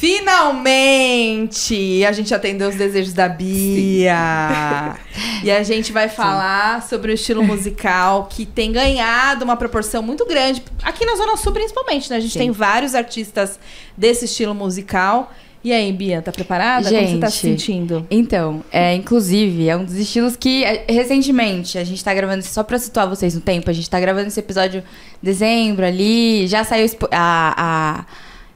[0.00, 2.02] Finalmente!
[2.06, 4.96] A gente atendeu os desejos da Bia.
[5.44, 6.88] e a gente vai falar Sim.
[6.88, 10.62] sobre o estilo musical que tem ganhado uma proporção muito grande.
[10.82, 12.16] Aqui na Zona Sul, principalmente, né?
[12.16, 12.38] A gente Sim.
[12.38, 13.60] tem vários artistas
[13.94, 15.34] desse estilo musical.
[15.62, 16.88] E aí, Bia, tá preparada?
[16.88, 18.06] Gente, Como você tá se sentindo?
[18.10, 22.62] Então, é, inclusive, é um dos estilos que, é, recentemente, a gente tá gravando, só
[22.62, 24.84] pra situar vocês no tempo, a gente tá gravando esse episódio em
[25.22, 28.04] dezembro ali, já saiu a, a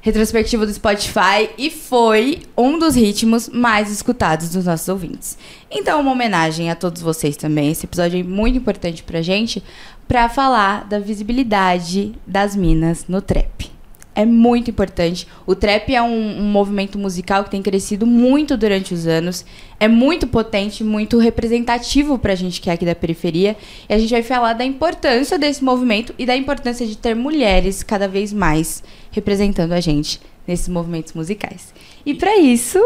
[0.04, 5.38] retrospectiva do Spotify e foi um dos ritmos mais escutados dos nossos ouvintes.
[5.70, 7.70] Então, uma homenagem a todos vocês também.
[7.70, 9.64] Esse episódio é muito importante pra gente
[10.06, 13.72] para falar da visibilidade das minas no trap
[14.14, 15.26] é muito importante.
[15.44, 19.44] O trap é um, um, movimento musical que tem crescido muito durante os anos.
[19.80, 23.56] É muito potente, muito representativo pra gente que é aqui da periferia.
[23.88, 27.82] E a gente vai falar da importância desse movimento e da importância de ter mulheres
[27.82, 28.82] cada vez mais
[29.14, 31.72] representando a gente nesses movimentos musicais.
[32.04, 32.78] E para isso,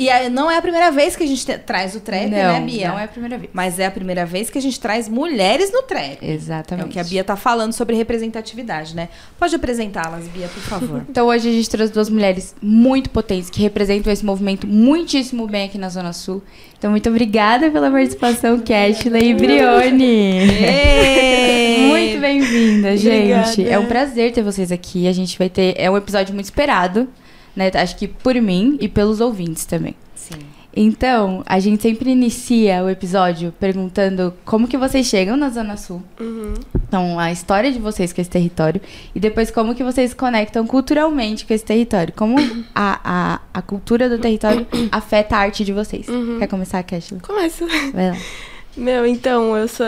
[0.00, 2.60] e não é a primeira vez que a gente traz o trap, né, não, né,
[2.60, 2.88] Bia?
[2.88, 3.50] Não é a primeira vez.
[3.52, 6.18] Mas é a primeira vez que a gente traz mulheres no trap.
[6.22, 6.86] Exatamente.
[6.86, 9.08] É o que a Bia tá falando sobre representatividade, né?
[9.38, 11.04] Pode apresentá-las, Bia, por favor.
[11.08, 15.66] então hoje a gente trouxe duas mulheres muito potentes que representam esse movimento muitíssimo bem
[15.66, 16.42] aqui na Zona Sul.
[16.78, 20.46] Então, muito obrigada pela participação, Cashley e Brione.
[21.90, 23.34] muito bem-vinda, gente.
[23.34, 23.62] Obrigada.
[23.68, 25.06] É um prazer ter vocês aqui.
[25.06, 25.74] A gente vai ter.
[25.76, 27.06] É um episódio muito esperado
[27.54, 27.70] né?
[27.74, 29.94] Acho que por mim e pelos ouvintes também.
[30.14, 30.38] Sim.
[30.74, 36.00] Então, a gente sempre inicia o episódio perguntando como que vocês chegam na Zona Sul.
[36.20, 36.54] Uhum.
[36.86, 38.80] Então, a história de vocês com esse território.
[39.12, 42.12] E depois, como que vocês conectam culturalmente com esse território.
[42.14, 42.36] Como
[42.72, 46.08] a, a, a cultura do território afeta a arte de vocês.
[46.08, 46.38] Uhum.
[46.38, 47.20] Quer começar, Cashley?
[47.20, 47.66] Começo.
[47.92, 48.16] Vai lá.
[48.76, 49.86] Meu, então, eu sou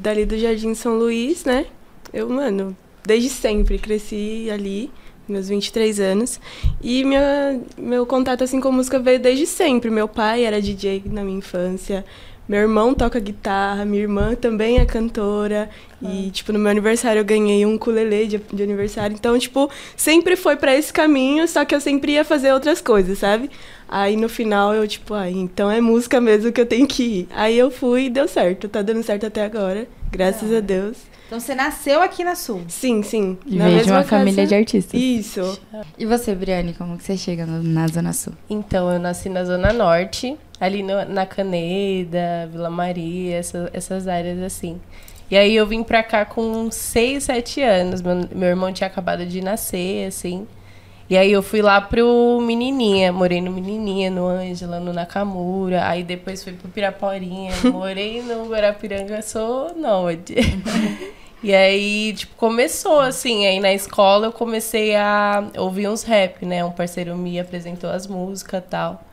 [0.00, 1.66] dali do Jardim São Luís, né?
[2.12, 4.90] Eu, mano, desde sempre cresci ali
[5.28, 6.40] meus 23 anos.
[6.82, 9.90] E minha, meu contato assim com música veio desde sempre.
[9.90, 12.04] Meu pai era DJ na minha infância.
[12.46, 15.70] Meu irmão toca guitarra, minha irmã também é cantora.
[16.04, 16.12] Ah.
[16.12, 19.14] E, tipo, no meu aniversário eu ganhei um ukulele de, de aniversário.
[19.14, 23.18] Então, tipo, sempre foi para esse caminho, só que eu sempre ia fazer outras coisas,
[23.18, 23.50] sabe?
[23.88, 27.28] Aí no final eu, tipo, ah, então é música mesmo que eu tenho que ir.
[27.30, 28.68] Aí eu fui e deu certo.
[28.68, 30.58] Tá dando certo até agora, graças ah.
[30.58, 31.13] a Deus.
[31.34, 32.62] Então você nasceu aqui na Sul?
[32.68, 33.36] Sim, sim.
[33.44, 34.18] E na veio de uma casa...
[34.18, 35.00] família de artistas.
[35.00, 35.60] Isso.
[35.98, 38.34] E você, Briane, como que você chega no, na Zona Sul?
[38.48, 44.40] Então, eu nasci na Zona Norte, ali no, na Caneda, Vila Maria, essa, essas áreas
[44.40, 44.80] assim.
[45.28, 48.00] E aí eu vim pra cá com 6, 7 anos.
[48.00, 50.46] Meu, meu irmão tinha acabado de nascer, assim.
[51.10, 56.04] E aí eu fui lá pro Menininha, morei no Menininha, no Ângela, no Nakamura, aí
[56.04, 60.34] depois fui pro Piraporinha, morei no Guarapiranga, sou nômade.
[61.44, 66.64] e aí, tipo, começou assim, aí na escola eu comecei a ouvir uns rap, né?
[66.64, 69.04] Um parceiro me apresentou as músicas e tal.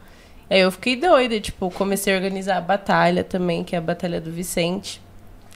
[0.50, 4.20] Aí eu fiquei doida, tipo, comecei a organizar a batalha também, que é a Batalha
[4.20, 5.02] do Vicente.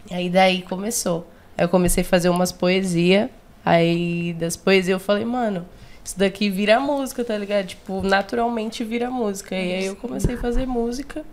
[0.09, 1.27] E aí daí começou.
[1.57, 3.29] Aí eu comecei a fazer umas poesias,
[3.65, 5.65] aí das poesias eu falei, mano
[6.05, 7.65] isso daqui vira música, tá ligado?
[7.65, 9.55] Tipo, naturalmente vira música.
[9.55, 11.25] E aí eu comecei a fazer música.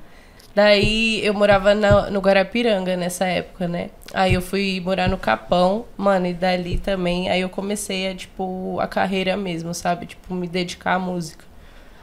[0.55, 3.91] Daí eu morava na, no Guarapiranga nessa época, né?
[4.13, 7.31] Aí eu fui morar no Capão, mano, e dali também.
[7.31, 10.07] Aí eu comecei a, tipo, a carreira mesmo, sabe?
[10.07, 11.45] Tipo, me dedicar à música.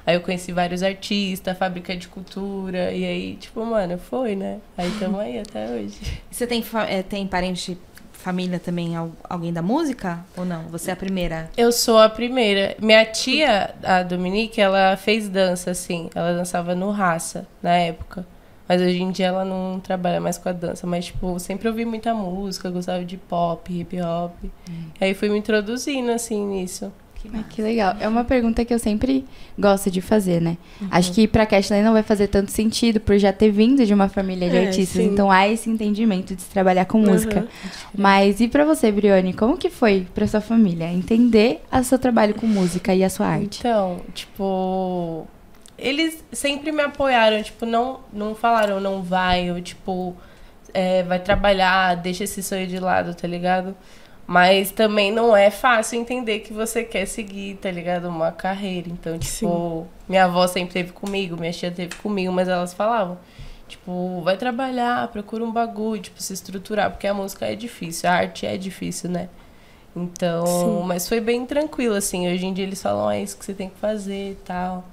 [0.06, 4.58] Aí eu conheci vários artistas, fábrica de cultura, e aí, tipo, mano, foi, né?
[4.76, 6.00] Aí tamo aí até hoje.
[6.32, 7.78] Você tem, é, tem parente
[8.12, 8.94] família também
[9.24, 10.64] alguém da música ou não?
[10.70, 11.50] Você é a primeira?
[11.56, 12.76] Eu sou a primeira.
[12.80, 16.10] Minha tia, a Dominique, ela fez dança, assim.
[16.14, 18.26] Ela dançava no Raça, na época.
[18.70, 20.86] Mas hoje em dia ela não trabalha mais com a dança.
[20.86, 24.36] Mas, tipo, sempre ouvi muita música, gostava de pop, hip hop.
[24.44, 24.84] Hum.
[25.02, 26.94] Aí fui me introduzindo, assim, nisso.
[27.16, 27.96] Que, ah, que legal.
[28.00, 29.26] É uma pergunta que eu sempre
[29.58, 30.56] gosto de fazer, né?
[30.80, 30.88] Uhum.
[30.92, 34.08] Acho que pra Cashley não vai fazer tanto sentido por já ter vindo de uma
[34.08, 35.04] família de é, artistas.
[35.04, 35.10] Sim.
[35.12, 37.12] Então há esse entendimento de se trabalhar com uhum.
[37.12, 37.48] música.
[37.98, 42.36] Mas e para você, Brione, como que foi pra sua família entender o seu trabalho
[42.36, 43.60] com música e a sua arte?
[43.60, 45.28] Então, tipo,
[45.82, 50.16] eles sempre me apoiaram, tipo, não, não falaram não vai, ou tipo,
[50.74, 53.76] é, vai trabalhar, deixa esse sonho de lado, tá ligado?
[54.26, 58.08] Mas também não é fácil entender que você quer seguir, tá ligado?
[58.08, 58.88] Uma carreira.
[58.88, 59.88] Então, tipo, Sim.
[60.08, 63.18] minha avó sempre teve comigo, minha tia teve comigo, mas elas falavam.
[63.68, 68.14] Tipo, vai trabalhar, procura um bagulho, tipo, se estruturar, porque a música é difícil, a
[68.14, 69.30] arte é difícil, né?
[69.96, 70.84] Então, Sim.
[70.86, 72.32] mas foi bem tranquilo, assim.
[72.32, 74.86] Hoje em dia eles falam, ah, é isso que você tem que fazer e tal.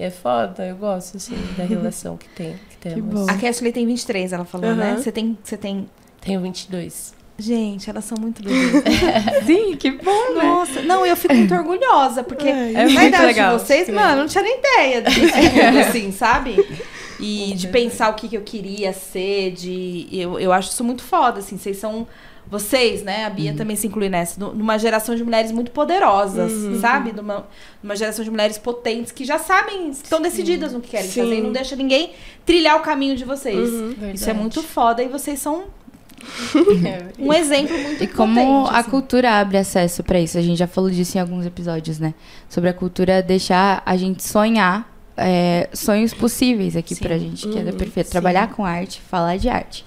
[0.00, 2.58] E é foda, eu gosto, assim, da relação que tem.
[2.70, 3.26] Que temos.
[3.26, 3.26] bom.
[3.30, 4.92] A Cashley tem 23, ela falou, né?
[4.92, 4.96] Aham.
[4.96, 5.90] Você tem, você tem...
[6.22, 7.12] Tenho 22.
[7.38, 8.82] Gente, elas são muito bebês.
[9.44, 10.42] Sim, que bom, né?
[10.42, 13.56] Nossa, não, eu fico muito orgulhosa, porque Ai, é na muito idade legal.
[13.58, 16.56] de vocês, mano, eu não tinha nem ideia disso tudo, assim, sabe?
[17.20, 20.08] E de pensar o que, que eu queria ser, de.
[20.10, 21.58] Eu, eu acho isso muito foda, assim.
[21.58, 22.06] Vocês são.
[22.50, 23.24] Vocês, né?
[23.26, 24.40] A Bia também se inclui nessa.
[24.40, 26.50] nu- Numa geração de mulheres muito poderosas,
[26.80, 27.12] sabe?
[27.12, 27.46] Numa,
[27.82, 31.22] numa geração de mulheres potentes que já sabem, estão decididas no que querem Sim.
[31.22, 32.10] fazer e não deixa ninguém
[32.44, 33.68] trilhar o caminho de vocês.
[34.14, 35.64] Isso é muito foda e vocês são
[36.84, 38.90] É, um exemplo muito E como potente, a assim.
[38.90, 42.12] cultura abre acesso pra isso, a gente já falou disso em alguns episódios, né?
[42.48, 44.86] Sobre a cultura deixar a gente sonhar
[45.16, 47.02] é, sonhos possíveis aqui Sim.
[47.04, 48.08] pra gente, que é da Uhum, perfeita.
[48.08, 48.12] sim.
[48.12, 49.84] Trabalhar com arte, falar de arte.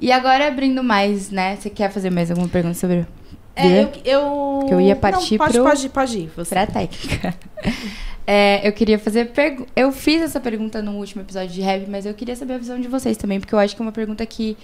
[0.00, 1.56] E agora abrindo mais, né?
[1.56, 3.06] Você quer fazer mais alguma pergunta sobre
[3.56, 4.66] É, eu, eu...
[4.66, 6.30] Que eu ia partir Não, pode, pro- pode, pode ir.
[6.36, 6.50] Você.
[6.54, 7.34] pra técnica?
[8.26, 12.06] É, eu queria fazer pergu- Eu fiz essa pergunta no último episódio de rap, mas
[12.06, 14.24] eu queria saber a visão de vocês também, porque eu acho que é uma pergunta
[14.24, 14.56] que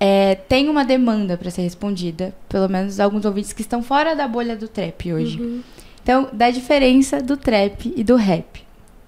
[0.00, 4.26] é, tem uma demanda pra ser respondida, pelo menos alguns ouvintes que estão fora da
[4.26, 5.62] bolha do trap hoje.
[6.02, 8.62] Então, da diferença do trap e do rap.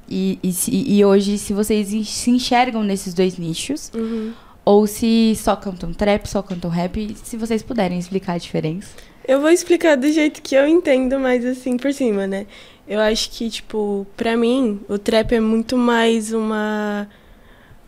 [0.06, 4.32] E, e, e hoje, se vocês se enxergam nesses dois nichos, Uhum.
[4.66, 8.88] Ou se só cantam trap, só cantam rap, se vocês puderem explicar a diferença.
[9.26, 12.46] Eu vou explicar do jeito que eu entendo, mas assim, por cima, né?
[12.86, 17.08] Eu acho que, tipo, pra mim, o trap é muito mais uma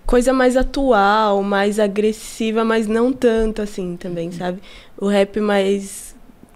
[0.07, 4.61] coisa mais atual, mais agressiva, mas não tanto assim também, sabe?
[4.97, 6.08] O rap mais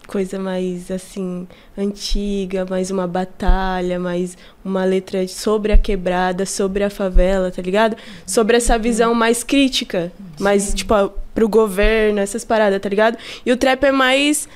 [0.06, 1.46] coisa mais assim
[1.76, 7.96] antiga, mais uma batalha, mais uma letra sobre a quebrada, sobre a favela, tá ligado?
[8.26, 13.16] Sobre essa visão mais crítica, mais tipo a- pro governo, essas paradas, tá ligado?
[13.46, 14.48] E o trap é mais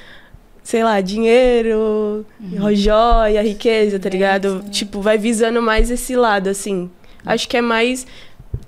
[0.63, 2.27] sei lá, dinheiro,
[2.75, 4.65] joia, riqueza, tá ligado?
[4.71, 6.91] Tipo, vai visando mais esse lado, assim.
[7.25, 8.05] Acho que é mais.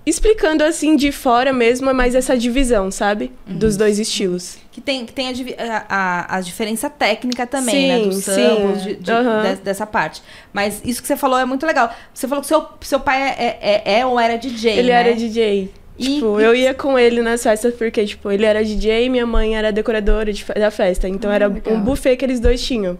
[0.08, 3.30] Explicando assim de fora mesmo, é mais essa divisão, sabe?
[3.46, 4.56] Dos dois estilos.
[4.72, 7.98] Que tem, que tem a, a, a- diferença técnica também, né?
[7.98, 8.32] Sim, Dos sim.
[8.34, 9.54] samples, de- de- Aham.
[9.54, 10.22] de- dessa parte.
[10.52, 11.92] Mas isso que você falou é muito legal.
[12.14, 14.94] Você falou que seu, seu pai é, é, é ou era DJ, Ele né?
[15.00, 15.70] era DJ.
[15.98, 19.26] Tipo, e- eu ia com ele nas festas porque, tipo, ele era DJ e minha
[19.26, 21.08] mãe era decoradora de da festa.
[21.08, 21.74] Então era legal.
[21.76, 22.96] um buffet que eles dois tinham.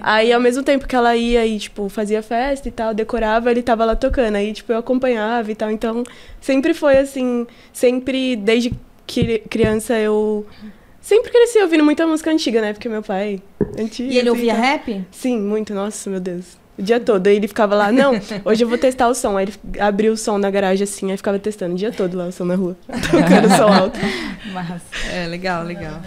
[0.00, 3.62] Aí, ao mesmo tempo que ela ia e, tipo, fazia festa e tal, decorava, ele
[3.62, 4.36] tava lá tocando.
[4.36, 5.70] Aí, tipo, eu acompanhava e tal.
[5.70, 6.04] Então,
[6.40, 8.72] sempre foi assim, sempre, desde
[9.06, 10.46] que criança, eu
[11.00, 12.72] sempre cresci ouvindo muita música antiga, né?
[12.72, 13.40] Porque meu pai,
[13.78, 14.10] antigo.
[14.10, 14.60] E ele assim, ouvia tá?
[14.60, 15.04] rap?
[15.10, 15.74] Sim, muito.
[15.74, 16.58] Nossa, meu Deus.
[16.78, 17.26] O dia todo.
[17.26, 18.12] Aí ele ficava lá, não,
[18.44, 19.36] hoje eu vou testar o som.
[19.36, 22.26] Aí ele abriu o som na garagem assim, aí ficava testando o dia todo lá
[22.26, 22.76] o som na rua.
[22.86, 23.98] Tocando som alto.
[24.52, 24.82] Mas...
[25.12, 26.00] É, legal, legal.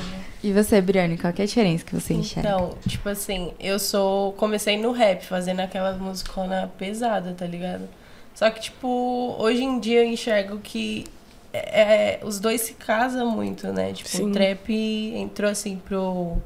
[0.43, 2.49] E você, Briane, qual que é a diferença que você enxerga?
[2.49, 4.31] Então, tipo assim, eu sou.
[4.33, 7.89] Comecei no rap, fazendo aquela musicona pesada, tá ligado?
[8.33, 11.05] Só que, tipo, hoje em dia eu enxergo que
[11.51, 13.91] é, é, os dois se casam muito, né?
[13.91, 14.29] Tipo, Sim.
[14.29, 14.73] o trap
[15.15, 16.37] entrou assim pro,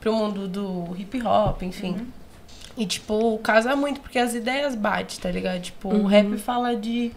[0.00, 2.06] pro mundo do hip hop, enfim.
[2.76, 5.60] E, tipo, casa muito, porque as ideias batem, tá ligado?
[5.60, 7.10] Tipo, o rap fala de,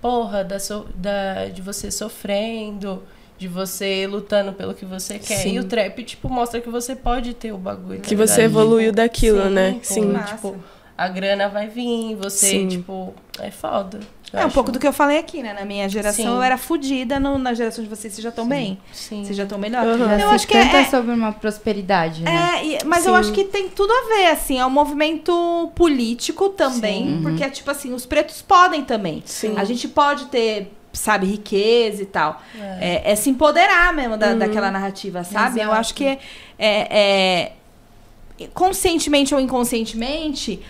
[0.00, 3.02] porra, da, so- da, de você sofrendo,
[3.38, 5.36] de você lutando pelo que você quer.
[5.38, 5.54] Sim.
[5.54, 8.00] E o trap, tipo, mostra que você pode ter o bagulho.
[8.00, 9.80] tá Que você evoluiu daquilo, sim, né?
[9.82, 10.06] Sim.
[10.12, 10.34] Massa.
[10.34, 10.56] Tipo,
[10.96, 12.68] a grana vai vir, você, Sim.
[12.68, 14.00] tipo, é foda.
[14.32, 15.52] Eu É um pouco do que eu falei aqui, né?
[15.52, 16.30] Na minha geração Sim.
[16.30, 18.76] eu era fodida, na geração de vocês vocês já estão bem.
[18.92, 19.24] Sim.
[19.24, 19.84] Vocês já estão melhor.
[19.98, 22.30] Já Eu acho que canta é, sobre uma prosperidade, né?
[22.60, 23.20] É, e- mas eu Sim.
[23.20, 27.22] acho que tem tudo a ver, assim, é um movimento político também, Sim.
[27.22, 29.22] porque é tipo assim, os pretos podem também.
[29.24, 29.54] Sim.
[29.56, 32.42] A gente pode ter, sabe, riqueza e tal.
[32.80, 35.60] É, é se empoderar mesmo da, daquela narrativa, sabe?
[35.60, 35.80] Eu Exato.
[35.80, 36.18] acho que é,
[36.58, 37.52] é-
[38.40, 40.60] é- conscientemente ou inconscientemente,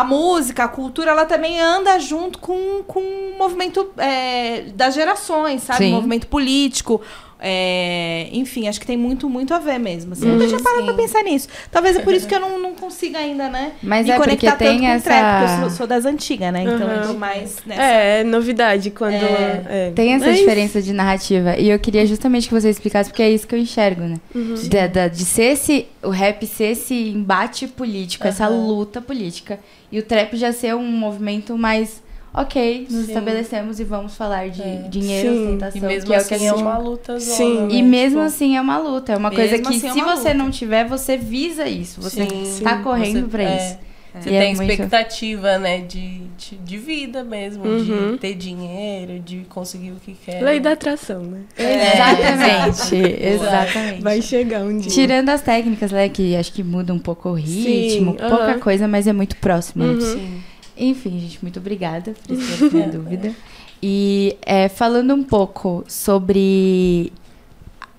[0.00, 5.62] a música, a cultura, ela também anda junto com, com o movimento é, das gerações,
[5.62, 5.86] sabe?
[5.86, 5.92] Sim.
[5.92, 7.00] O movimento político.
[7.40, 10.12] É, enfim, acho que tem muito, muito a ver mesmo.
[10.12, 10.26] Assim.
[10.26, 11.48] Nunca tinha parado pra pensar nisso.
[11.70, 13.72] Talvez é por isso que eu não, não consiga ainda, né?
[13.82, 15.86] Mas me é porque conectar tem tanto com o essa- trap, porque eu sou, sou
[15.86, 16.62] das antigas, né?
[16.62, 17.82] Então eu tô mais nessa.
[17.82, 19.14] É, é novidade quando.
[19.14, 19.62] É.
[19.68, 19.92] é.
[19.94, 21.56] Tem essa Mas- diferença de narrativa.
[21.56, 24.16] E eu queria justamente que você explicasse, porque é isso que eu enxergo, né?
[24.34, 24.54] Uhum.
[24.68, 25.86] Da- da- de ser esse.
[26.02, 28.66] O rap ser esse embate político, essa Aham.
[28.66, 29.58] luta política.
[29.90, 32.02] E o trap já ser um movimento mais.
[32.34, 33.08] Ok, nos Sim.
[33.12, 34.86] estabelecemos e vamos falar de É.
[34.88, 35.44] dinheiro, Sim.
[35.46, 37.60] ostentação, E mesmo que é o assim que a é gente uma luta zona, Sim.
[37.62, 37.68] né?
[37.74, 39.12] E mesmo Tipo, assim é uma luta.
[39.12, 40.34] É uma Mesmo coisa que assim é se uma você luta.
[40.34, 42.00] não tiver, você visa isso.
[42.02, 42.82] Você Sim, tá sim.
[42.82, 43.56] correndo Você- pra é.
[43.56, 43.78] isso.
[44.20, 48.12] Você E é tem muito- expectativa, né, de, de, de vida mesmo, Uhum.
[48.12, 50.42] de ter dinheiro, de conseguir o que quer.
[50.42, 51.40] Lei da atração, né?
[51.56, 54.02] Exatamente, exatamente.
[54.02, 54.90] Vai chegar um dia.
[54.90, 58.58] Tirando as técnicas, né, que acho que muda um pouco o ritmo, Sim, pouca aham.
[58.60, 59.84] coisa, mas é muito próximo.
[59.84, 59.92] né?
[59.92, 60.00] Uhum.
[60.00, 60.42] Sim.
[60.78, 63.34] Enfim, gente, muito obrigada por essa minha dúvida.
[63.82, 67.12] E é, falando um pouco sobre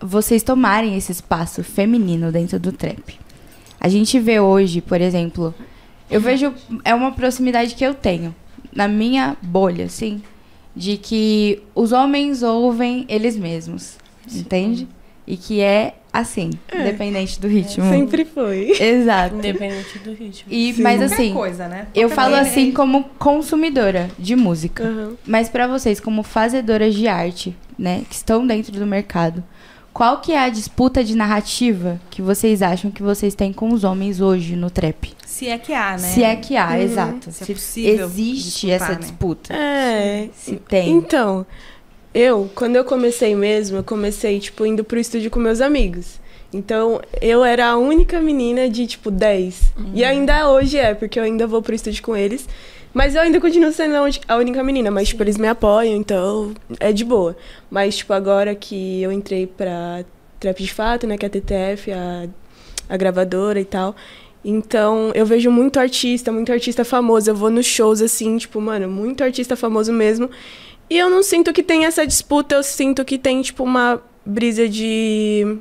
[0.02, 3.20] vocês tomarem esse espaço feminino dentro do trap.
[3.80, 5.54] A gente vê hoje, por exemplo,
[6.10, 8.34] eu vejo é uma proximidade que eu tenho
[8.74, 10.22] na minha bolha, assim,
[10.76, 13.98] de que os homens ouvem eles mesmos,
[14.32, 14.88] entende?
[15.26, 17.90] E que é assim, independente do ritmo.
[17.90, 18.72] Sempre foi.
[18.82, 19.36] Exato.
[19.36, 20.52] Independente do ritmo.
[20.52, 20.82] E Sim.
[20.82, 21.88] mas Qualquer assim, coisa, né?
[21.94, 24.84] eu falo assim como consumidora de música.
[24.84, 25.14] Aham.
[25.26, 29.44] Mas pra vocês, como fazedoras de arte, né, que estão dentro do mercado,
[29.94, 33.84] qual que é a disputa de narrativa que vocês acham que vocês têm com os
[33.84, 35.12] homens hoje no trap?
[35.26, 35.98] Se é que há, né?
[36.00, 36.76] Se é que há, Uhum.
[36.78, 37.32] exato.
[37.32, 38.96] Se é possível existe disputar, essa né?
[39.00, 39.54] disputa.
[39.54, 40.30] É.
[40.34, 40.92] Se tem.
[40.92, 41.46] Então,
[42.14, 46.20] eu, quando eu comecei mesmo, eu comecei, tipo, indo pro estúdio com meus amigos.
[46.52, 49.74] Então, eu era a única menina de, tipo, 10.
[49.94, 52.48] E ainda hoje é, porque eu ainda vou pro estúdio com eles.
[52.92, 53.94] Mas eu ainda continuo sendo
[54.28, 57.38] a única menina, mas, tipo, eles me apoiam, então é de boa.
[57.70, 60.04] Mas, tipo, agora que eu entrei pra
[60.40, 62.28] Trap de Fato, né, que é a TTF, a,
[62.90, 63.96] a gravadora e tal.
[64.44, 67.30] Então, eu vejo muito artista, muito artista famoso.
[67.30, 70.28] Eu vou nos shows, assim, tipo, mano, muito artista famoso mesmo.
[70.90, 74.68] E eu não sinto que tem essa disputa, eu sinto que tem, tipo, uma brisa
[74.68, 75.60] de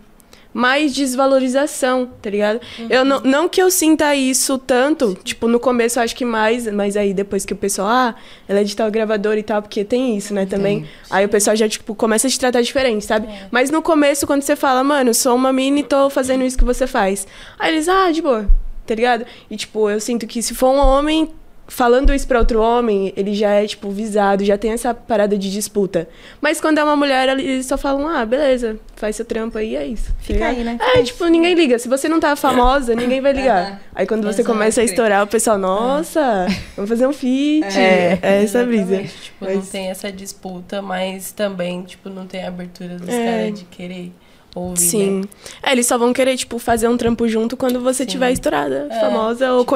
[0.53, 2.61] mais desvalorização, tá ligado?
[2.91, 6.67] Eu não, não que eu sinta isso tanto, tipo, no começo eu acho que mais,
[6.73, 8.15] mas aí depois que o pessoal, ah,
[8.49, 10.87] ela é de tal gravadora e tal, porque tem isso, né, também.
[11.11, 13.29] Aí o pessoal já, tipo, começa a te tratar diferente, sabe?
[13.51, 16.65] Mas no começo, quando você fala, mano, sou uma mina e tô fazendo isso que
[16.65, 17.27] você faz.
[17.59, 18.49] Aí eles, ah, de boa,
[18.87, 19.27] tá ligado?
[19.51, 21.31] E, tipo, eu sinto que se for um homem
[21.69, 25.51] falando isso pra outro homem, ele já é, tipo, visado, já tem essa parada de
[25.53, 26.09] disputa.
[26.41, 29.87] Mas quando é uma mulher, eles só falam, ah, beleza, faz seu trampo aí, é
[29.87, 30.07] isso.
[30.09, 30.57] tá Fica ligado?
[30.57, 30.79] aí, né?
[30.95, 31.79] É, tipo, ninguém liga.
[31.79, 33.83] Se você não tá famosa, ninguém vai ligar.
[33.95, 37.79] Aí quando você começa a estourar, o pessoal, nossa, vamos fazer um feat.
[37.79, 39.03] É, essa brisa.
[39.03, 43.25] Tipo, não Mas- tem essa disputa, mas também, tipo, não tem a abertura dos É.
[43.25, 44.11] caras de querer
[44.55, 45.21] ouvir, Sim.
[45.21, 45.29] né?
[45.63, 48.11] É, eles só vão querer, tipo, fazer um trampo junto quando você Sim.
[48.11, 49.71] tiver estourada, É, famosa ou tipo,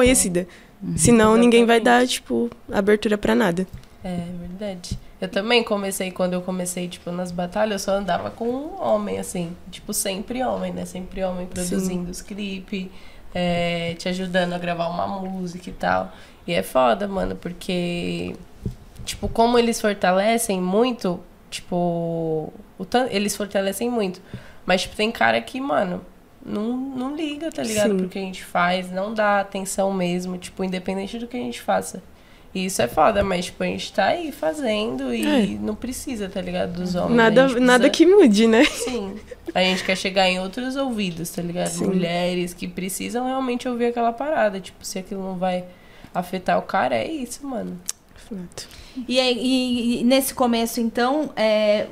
[0.83, 0.99] conhecida.
[0.99, 3.65] Senão ninguém vai dar, tipo, abertura pra nada.
[4.03, 4.99] É verdade.
[5.21, 9.17] Eu também comecei, quando eu comecei, tipo, nas batalhas, eu só andava com um homem,
[9.19, 9.55] assim.
[9.71, 10.85] Tipo, sempre homem, né?
[10.85, 12.87] Sempre homem produzindo os clipes,
[13.33, 16.11] é, te ajudando a gravar uma música e tal.
[16.45, 18.35] E é foda, mano, porque,
[19.05, 22.51] tipo, como eles fortalecem muito, tipo,
[23.09, 24.21] eles fortalecem muito.
[24.65, 26.01] Mas, tipo, tem cara que, mano,
[26.45, 27.91] não, não liga, tá ligado?
[27.91, 27.97] Sim.
[27.97, 31.61] Pro que a gente faz, não dá atenção mesmo, tipo, independente do que a gente
[31.61, 32.01] faça.
[32.55, 35.45] E isso é foda, mas, tipo, a gente tá aí fazendo e É.
[35.59, 36.73] não precisa, tá ligado?
[36.73, 37.15] Dos homens.
[37.15, 38.63] Nada, gente nada precisa- que mude, né?
[38.65, 39.15] Sim.
[39.55, 41.69] A gente quer chegar em outros ouvidos, tá ligado?
[41.69, 41.85] Sim.
[41.85, 44.59] Mulheres que precisam realmente ouvir aquela parada.
[44.59, 45.63] Tipo, se aquilo não vai
[46.13, 47.79] afetar o cara, é isso, mano.
[49.07, 51.87] E, aí- e- e nesse começo, então, é,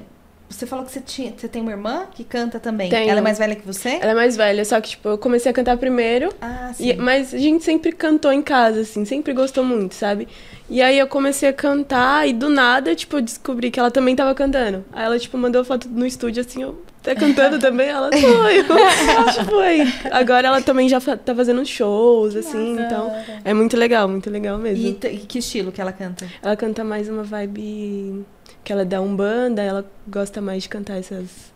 [0.51, 2.89] você falou que você, tinha, você tem uma irmã que canta também.
[2.89, 3.09] Tenho.
[3.09, 3.97] Ela é mais velha que você?
[4.01, 6.29] Ela é mais velha, só que, tipo, eu comecei a cantar primeiro.
[6.41, 6.89] Ah, sim.
[6.89, 10.27] E- mas a gente sempre cantou em casa, assim, sempre gostou muito, sabe?
[10.69, 14.15] E aí eu comecei a cantar e do nada, tipo, eu descobri que ela também
[14.15, 14.85] tava cantando.
[14.93, 17.89] Aí ela, tipo, mandou foto no estúdio assim, eu tá cantando também?
[17.89, 18.63] Ela foi.
[19.33, 19.81] Tipo, aí.
[20.11, 23.11] Agora ela também já tá fazendo shows, assim, então.
[23.43, 24.85] É muito legal, muito legal mesmo.
[24.85, 26.25] E, e que estilo que ela canta?
[26.41, 28.23] Ela canta mais uma vibe
[28.63, 31.51] que ela dá umbanda, ela gosta mais de cantar essas.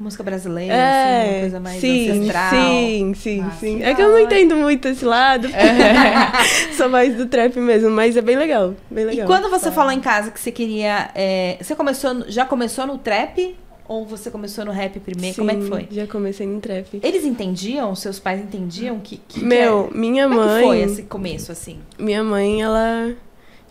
[0.00, 2.50] Música brasileira, assim, uma É, coisa mais sim, ancestral.
[2.50, 3.76] sim, sim, Ah, sim.
[3.78, 5.46] que É da que eu não entendo muito esse lado.
[6.76, 9.26] Sou mais do trap mesmo, mas é bem legal, bem E legal.
[9.26, 11.10] quando você falou em casa que você queria.
[11.14, 13.54] é, você começou, já começou no trap?
[13.86, 15.36] Ou você começou no rap primeiro?
[15.36, 15.88] Como é que Sim, foi?
[15.90, 16.98] Já comecei no trap.
[17.02, 17.94] Eles entendiam?
[17.94, 19.18] Seus pais entendiam que.
[19.18, 20.60] que que Meu, é- minha Como é mãe.
[20.62, 21.78] que foi esse começo, assim?
[21.98, 23.12] Minha mãe, ela.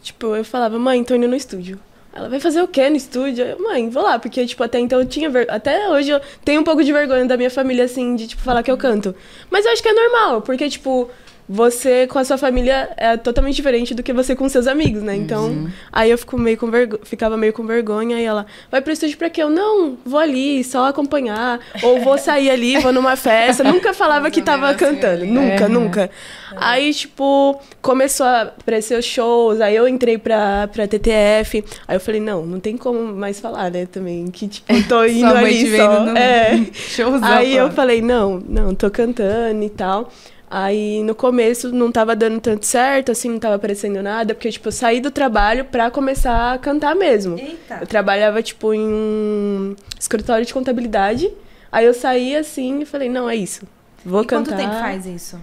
[0.01, 1.79] Tipo, eu falava, mãe, tô indo no estúdio.
[2.13, 3.45] Ela vai fazer o quê no estúdio?
[3.45, 5.49] Eu, mãe, vou lá, porque, tipo, até então eu tinha ver...
[5.49, 8.63] Até hoje eu tenho um pouco de vergonha da minha família, assim, de, tipo, falar
[8.63, 9.15] que eu canto.
[9.49, 11.09] Mas eu acho que é normal, porque, tipo,
[11.53, 15.13] você com a sua família é totalmente diferente do que você com seus amigos, né?
[15.15, 16.99] Então, aí eu fico meio com vergo...
[17.03, 19.43] ficava meio com vergonha, e ela, vai pro estúdio pra quê?
[19.43, 21.59] Eu, não, vou ali, só acompanhar.
[21.83, 23.65] Ou vou sair ali, vou numa festa.
[23.65, 25.25] Nunca falava que tava cantando.
[25.25, 26.09] Nunca, nunca.
[26.55, 31.63] Aí, tipo, começou a aparecer os shows, aí eu entrei pra, pra TTF.
[31.87, 34.27] Aí eu falei, não, não tem como mais falar, né, também.
[34.27, 36.05] Que, tipo, eu tô indo ali só.
[36.05, 36.65] no- É.
[36.73, 37.27] Showzão.
[37.27, 37.75] Aí eu pô.
[37.75, 40.09] falei, não, não, tô cantando e tal.
[40.53, 44.67] Aí no começo não tava dando tanto certo, assim, não tava aparecendo nada, porque, tipo,
[44.67, 47.39] eu saí do trabalho pra começar a cantar mesmo.
[47.39, 47.77] Eita.
[47.79, 51.31] Eu trabalhava, tipo, em um escritório de contabilidade.
[51.71, 53.65] Aí eu saí assim e falei, não, é isso.
[54.03, 54.51] Vou e cantar.
[54.51, 55.39] quanto tempo faz isso?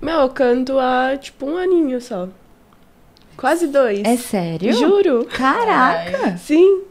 [0.00, 2.26] Meu, eu canto há, tipo, um aninho só.
[3.36, 4.00] Quase dois.
[4.04, 4.72] É sério?
[4.72, 5.26] Juro.
[5.26, 6.38] Caraca!
[6.38, 6.82] Sim,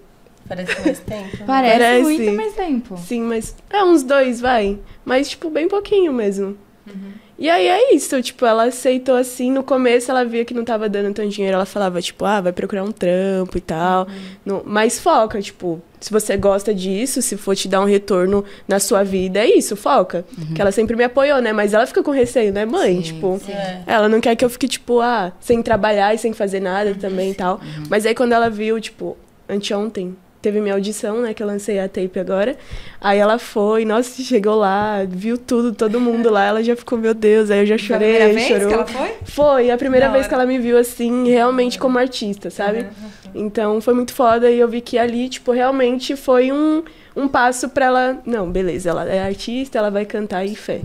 [0.48, 1.38] Parece mais tempo.
[1.38, 1.44] né?
[1.48, 2.04] Parece, Parece.
[2.04, 2.98] muito mais tempo.
[2.98, 3.56] sim, mas.
[3.72, 4.78] É, uns dois, vai.
[5.04, 6.56] Mas, tipo, bem pouquinho mesmo.
[6.86, 7.23] Uhum.
[7.38, 10.88] E aí é isso, tipo, ela aceitou assim, no começo ela via que não tava
[10.88, 14.04] dando tanto dinheiro, ela falava, tipo, ah, vai procurar um trampo e tal.
[14.08, 14.14] Uhum.
[14.46, 18.80] No- mas foca, tipo, se você gosta disso, se for te dar um retorno na
[18.80, 20.24] sua vida, é isso, foca.
[20.54, 21.52] Que ela sempre me apoiou, né?
[21.52, 22.98] Mas ela fica com receio, né, mãe?
[22.98, 23.52] Sim, tipo, sim.
[23.52, 23.82] É.
[23.88, 27.32] ela não quer que eu fique, tipo, ah, sem trabalhar e sem fazer nada também
[27.32, 27.60] e tal.
[27.90, 29.18] Mas aí quando ela viu, tipo,
[29.50, 32.58] anteontem, teve minha audição, né, que eu lancei a tape agora.
[33.00, 37.14] Aí ela foi, nossa, chegou lá, viu tudo, todo mundo lá, ela já ficou, meu
[37.14, 38.68] Deus, aí eu já Foi a chorei, primeira vez chorou.
[38.68, 39.14] que ela foi?
[39.24, 40.28] Foi a primeira vez hora.
[40.28, 42.88] que ela me viu assim, realmente como artista, sabe?
[43.34, 46.84] Então foi muito foda e eu vi que ali, tipo, realmente foi um,
[47.16, 48.22] um passo pra ela.
[48.26, 50.82] Não, beleza, ela é artista, ela vai cantar e fé.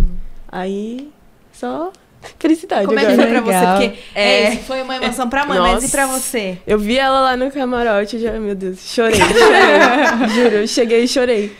[0.51, 1.11] Aí,
[1.53, 1.93] só
[2.39, 3.29] felicidade Como é que agora.
[3.29, 3.59] foi pra você?
[3.59, 3.77] Legal.
[3.81, 4.55] Porque é, É.
[4.55, 5.89] isso foi uma emoção pra mãe, mas e Nossa.
[5.89, 6.59] pra você?
[6.67, 10.29] Eu vi ela lá no camarote, eu já, meu Deus, chorei, chorei.
[10.35, 11.53] Juro, eu cheguei e chorei.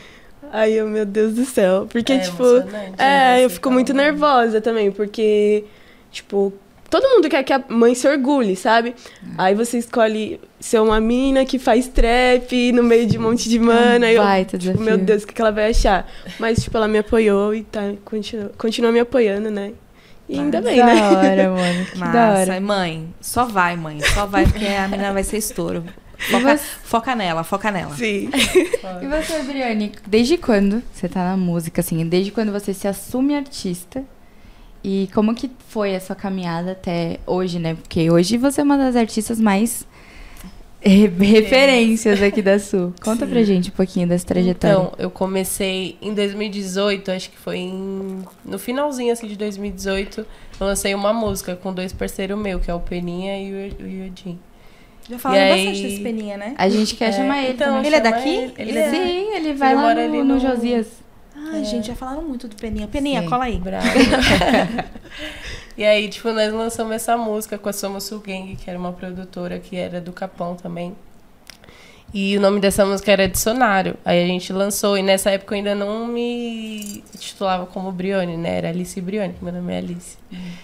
[0.53, 1.87] Aí eu, meu Deus do céu.
[1.91, 2.43] Porque, É tipo.
[2.43, 5.65] emocionante, né, É, eu você fico muito nervosa também, porque,
[6.11, 6.53] tipo,
[6.91, 8.95] todo mundo quer que a mãe se orgulhe, sabe?
[9.37, 13.59] Aí você escolhe ser uma mina que faz trap no meio de um monte de
[13.59, 14.07] mana.
[14.07, 14.83] aí eu, tipo, desafio.
[14.83, 16.11] meu Deus, o que, que ela vai achar?
[16.39, 19.73] Mas, tipo, ela me apoiou e tá, continua, continua me apoiando, né?
[20.29, 21.03] E ainda bem, da né?
[21.11, 21.85] hora, mano.
[21.87, 22.41] Que da Massa.
[22.41, 22.61] hora.
[22.61, 24.01] Mãe, só vai, mãe.
[24.15, 25.85] Só vai, porque a menina vai ser estouro.
[26.19, 26.65] Foca, você?
[26.83, 27.95] foca nela, foca nela.
[27.95, 28.29] Sim.
[29.01, 32.05] E você, Briane, desde quando você tá na música, assim?
[32.07, 34.05] Desde quando você se assume artista?
[34.83, 37.75] E como que foi a sua caminhada até hoje, né?
[37.75, 39.87] Porque hoje você é uma das artistas mais
[40.81, 42.93] referências aqui da Sul.
[43.03, 44.75] Conta pra gente um pouquinho dessa trajetória.
[44.75, 50.21] Então, eu comecei em 2018, acho que foi em- no finalzinho assim de 2018,
[50.61, 53.89] eu lancei uma música com dois parceiros meus, que é o Peninha e o, o
[53.89, 54.39] Yodin.
[55.11, 56.55] Já falaram aí- bastante desse peninha, né?
[56.59, 57.87] a gente quer É, chamar ele então, também.
[57.87, 58.29] Ele é daqui?
[58.29, 60.87] Ele, Ele é- é Sim, ele vai Ele lá mora no, ali no no- Josias.
[61.51, 62.87] Ai, gente, já falaram muito do peninha.
[62.89, 63.29] Peninha, Sim.
[63.29, 63.59] cola aí.
[63.59, 63.87] bravo.
[65.79, 69.61] e aí, tipo, nós lançamos essa música com a Sul Gang, que era uma produtora
[69.61, 70.95] que era do Capão também.
[72.13, 73.95] E o nome dessa música era Dicionário.
[74.05, 78.57] Aí a gente lançou, e nessa época eu ainda não me titulava como Brione, né?
[78.59, 80.17] Era Alice Brione, meu nome é Alice.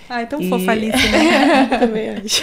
[0.08, 1.66] Ai, tão E- fofa Alice, né?
[1.78, 2.42] Também acho.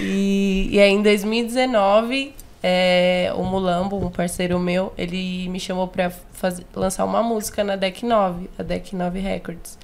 [0.00, 6.10] E, e aí em 2019, é, o Mulambo, um parceiro meu, ele me chamou pra
[6.32, 9.78] fazer, lançar uma música na Deck 9, a Deck 9 Records.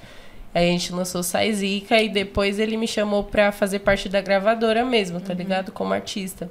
[0.57, 4.21] Aí a gente lançou Sai Zica e depois ele me chamou pra fazer parte da
[4.21, 5.71] gravadora mesmo, tá ligado?
[5.71, 6.49] Como artista.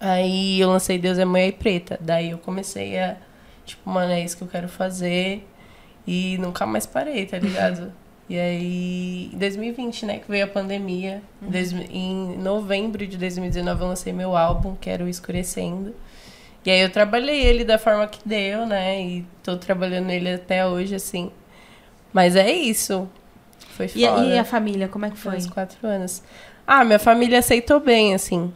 [0.00, 1.98] Aí eu lancei Deus é Manhã e Preta.
[2.00, 3.16] Daí eu comecei a,
[3.64, 5.46] tipo, mano, é isso que eu quero fazer.
[6.06, 7.92] E nunca mais parei, tá ligado?
[8.28, 11.22] E aí, em 2020, né, que veio a pandemia.
[11.42, 15.94] Em dois- Em novembro de 2019 eu lancei meu álbum, que era o Escurecendo.
[16.64, 19.00] E aí eu trabalhei ele da forma que deu, né?
[19.02, 21.30] E tô trabalhando ele até hoje, assim.
[22.12, 23.08] Mas é isso.
[23.88, 24.24] Foi E, foda.
[24.26, 26.22] e a família, como é que Foi uns quatro anos.
[26.66, 28.52] Ah, minha família aceitou bem, assim.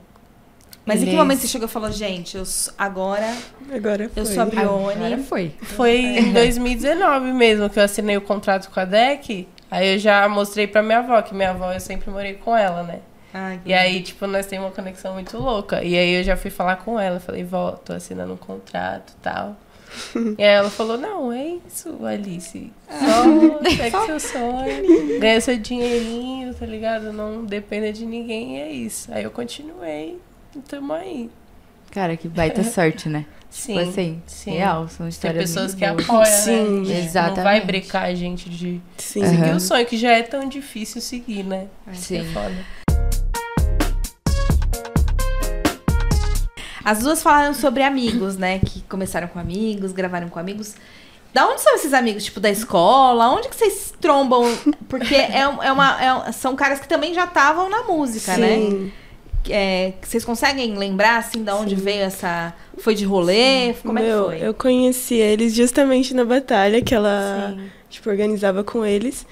[0.87, 3.35] Mas em que momento você chegou e falou, gente, eu sou- agora
[3.75, 4.23] Agora foi.
[4.23, 5.23] eu sou a Agora Brione.
[5.25, 5.55] foi.
[5.63, 9.49] Foi em 2019 mesmo que eu assinei o contrato com a DEC.
[9.71, 12.83] Aí eu já mostrei pra minha avó, que minha avó eu sempre morei com ela,
[12.83, 13.01] né?
[13.33, 15.83] Ai, E aí, tipo, nós temos uma conexão muito louca.
[15.83, 17.19] E aí eu já fui falar com ela.
[17.19, 19.57] Falei, vó, tô assinando um contrato e tal.
[20.39, 22.73] e aí ela falou, não, é isso, Alice.
[22.89, 27.13] Só segue seu sonho, ganha seu dinheirinho, tá ligado?
[27.13, 29.13] Não dependa de ninguém e é isso.
[29.13, 30.19] Aí eu continuei
[30.55, 31.31] e tamo aí.
[31.91, 33.25] Cara, que baita sorte, né?
[33.49, 34.51] Sim, Tipo assim, sim.
[34.51, 36.29] real, são Tem histórias pessoas muito que boas.
[36.29, 36.99] apoiam, Sim, né?
[37.05, 37.37] exatamente.
[37.37, 39.25] Não vai brecar a gente de Sim.
[39.25, 39.57] seguir Aham.
[39.57, 41.69] o sonho, que já é tão difícil seguir, né?
[41.87, 42.25] É Sim.
[42.33, 42.84] foda.
[46.85, 48.59] As duas falaram sobre amigos, né?
[48.59, 50.75] Que começaram com amigos, gravaram com amigos.
[51.33, 52.25] Da onde são esses amigos?
[52.25, 53.31] Tipo, da escola?
[53.31, 54.45] Onde que vocês trombam?
[54.89, 58.57] Porque é, é uma, é são caras que também já estavam na música, né?
[58.57, 58.93] Sim.
[59.49, 62.55] É, vocês conseguem lembrar, assim, da onde veio essa...
[62.79, 63.75] Foi de rolê?
[63.83, 64.49] Como Meu, é que foi?
[64.49, 67.55] eu conheci eles justamente na batalha que ela,
[67.91, 69.27] tipo, organizava com eles.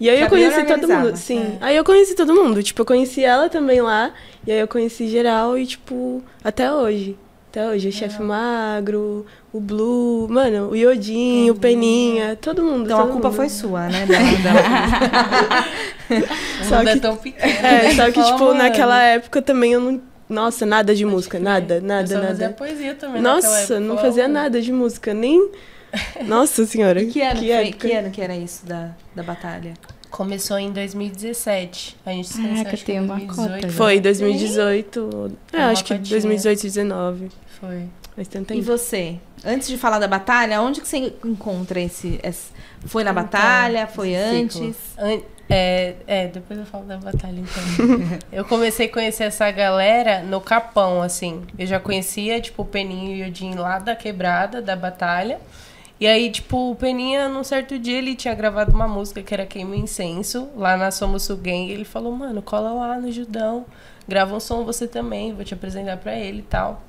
[0.00, 1.16] E aí Que a eu conheci todo mundo.
[1.16, 1.40] Sim.
[1.40, 1.56] é.
[1.60, 2.62] Aí eu conheci todo mundo.
[2.62, 4.12] Tipo, eu conheci ela também lá.
[4.46, 7.16] E aí eu conheci geral e, tipo, até hoje.
[7.50, 7.88] Até hoje.
[7.88, 12.84] O chefe magro, o Blue, mano, o Iodinho, o Peninha, todo mundo.
[12.84, 13.36] Então a todo culpa mundo.
[13.36, 14.06] foi sua, né?
[16.68, 17.52] Só é que- tão pequeno.
[17.66, 17.94] É, né?
[17.94, 20.00] só que, tipo, mano, naquela época também eu não.
[20.28, 21.42] Nossa, nada de música, crer.
[21.42, 22.52] nada, eu nada, só fazia nada.
[22.54, 23.80] poesia também Nossa, época.
[23.80, 25.50] não fazia nada de música, nem.
[26.26, 27.04] Nossa senhora.
[27.04, 27.88] que, ano foi, época.
[27.88, 29.74] que ano que era isso da, da batalha?
[30.10, 31.96] Começou em 2017.
[32.06, 33.50] A gente se Caraca, conheceu, que tem em uma 2018.
[33.52, 33.76] cota já.
[33.76, 35.36] Foi 2018.
[35.52, 36.10] É, É uma acho que cotinha.
[36.10, 37.28] 2018, 2019.
[37.60, 37.82] Foi.
[38.16, 39.16] Faz tanto E você?
[39.44, 42.18] Antes de falar da batalha, onde que você encontra esse.
[42.22, 42.50] esse-
[42.86, 43.86] foi na Então, batalha?
[43.86, 44.76] Foi antes?
[44.98, 45.20] An-
[45.50, 48.18] É, é, depois eu falo da batalha, então.
[48.30, 51.42] eu comecei a conhecer essa galera no Capão, assim.
[51.58, 55.38] Eu já conhecia, tipo, o Peninho e o Yodin lá da quebrada, da batalha.
[56.00, 59.44] E aí, tipo, o Peninha, num certo dia, ele tinha gravado uma música que era
[59.44, 61.70] Queima Incenso, lá na Somos Sul Gang.
[61.70, 63.66] Ele falou, mano, cola lá no Judão,
[64.06, 66.82] grava um som você também, vou te apresentar pra ele e tal.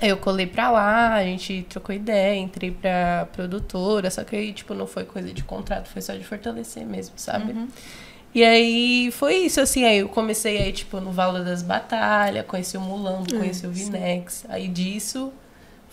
[0.00, 4.52] Aí eu colei pra lá, a gente trocou ideia, entrei pra produtora, só que aí,
[4.52, 7.54] tipo, não foi coisa de contrato, foi só de fortalecer mesmo, sabe?
[8.34, 12.76] E aí foi isso, assim, aí eu comecei aí, tipo, no Valor das Batalhas, conheci
[12.76, 14.44] o Mulambo, conheci o Vinex.
[14.48, 15.32] Aí disso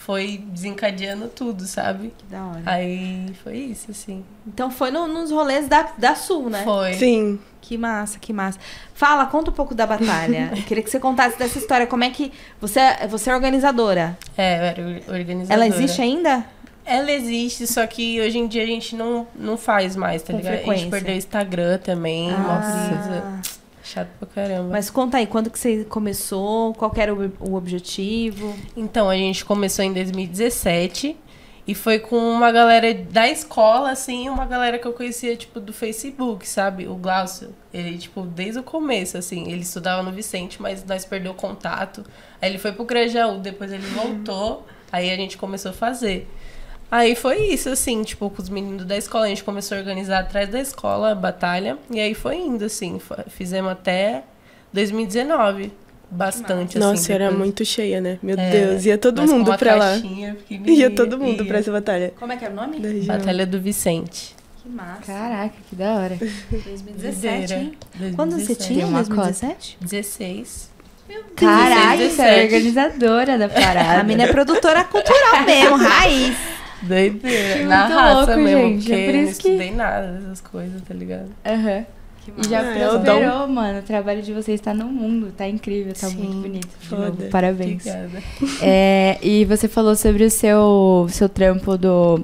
[0.06, 2.12] foi desencadeando tudo, sabe?
[2.18, 2.62] Que da hora.
[2.66, 4.24] Aí foi isso, assim.
[4.48, 6.64] Então foi no- nos rolês da, da Sul, né?
[6.64, 6.94] Foi.
[6.94, 7.40] Sim.
[7.62, 8.58] Que massa, que massa.
[8.96, 10.52] Fala, conta um pouco da batalha.
[10.58, 11.86] Eu queria que você contasse dessa história.
[11.86, 12.32] Como é que.
[12.60, 14.18] Você, é- você é organizadora.
[14.36, 15.54] É, eu era or- organizadora.
[15.54, 16.44] Ela existe ainda?
[16.84, 20.38] Ela existe, só que hoje em dia a gente não, não faz mais, tá Com
[20.40, 20.54] ligado?
[20.54, 20.82] A frequência.
[20.84, 23.24] gente perdeu o Instagram também, uma brisa.
[23.84, 24.70] Chato pra caramba.
[24.70, 26.74] mas conta aí, quando que você começou?
[26.74, 28.56] Qual que era o, o objetivo?
[28.76, 31.18] Então, a gente começou em 2017
[31.68, 35.72] e foi com uma galera da escola, assim, uma galera que eu conhecia, tipo, do
[35.72, 36.88] Facebook, sabe?
[36.88, 41.34] O Glaucio, ele, tipo, desde o começo, assim, ele estudava no Vicente, mas nós perdeu
[41.34, 42.04] contato.
[42.42, 46.28] Aí ele foi pro Grajaú, depois ele voltou, aí a gente começou a fazer.
[46.92, 50.20] Aí foi isso, assim, tipo, com os meninos da escola, a gente começou a organizar
[50.20, 53.00] atrás da escola a batalha, e aí foi indo, assim,
[53.30, 54.24] fizemos até
[54.74, 55.72] 2019,
[56.10, 56.80] bastante, assim.
[56.86, 58.20] Nossa, era muito cheia, né?
[58.22, 59.86] Meu É, Deus, ia todo mundo pra lá.
[59.92, 61.48] caixinha pequenininha, Ia todo mundo ia.
[61.48, 62.14] pra essa batalha.
[62.20, 62.80] Como é que era o nome?
[63.06, 64.36] Batalha do Vicente.
[64.62, 65.02] Que massa.
[65.08, 66.18] Caraca, que da hora.
[66.52, 67.74] 2017, hein?
[67.96, 68.16] 2017.
[68.16, 68.86] Quando você tinha?
[68.86, 69.78] Uma 2017?
[69.80, 70.70] 16.
[71.36, 72.22] Caraca, você 17.
[72.40, 74.00] é organizadora da parada.
[74.02, 76.36] A mina é produtora cultural mesmo, raiz.
[76.82, 77.66] Doideira.
[77.66, 80.42] Na muito raça louco, mesmo, gente, porque é por eu não que- estudei nada dessas
[80.42, 81.30] coisas, tá ligado?
[81.46, 81.86] Aham.
[82.38, 83.80] E já Ah, é prosperou, mano.
[83.80, 86.70] O trabalho de vocês tá no mundo, tá incrível, tá Sim, muito bonito.
[86.80, 87.06] De foda.
[87.08, 87.84] novo, Parabéns.
[87.86, 88.22] Obrigada.
[88.62, 92.24] É, e você falou sobre o seu, seu trampo do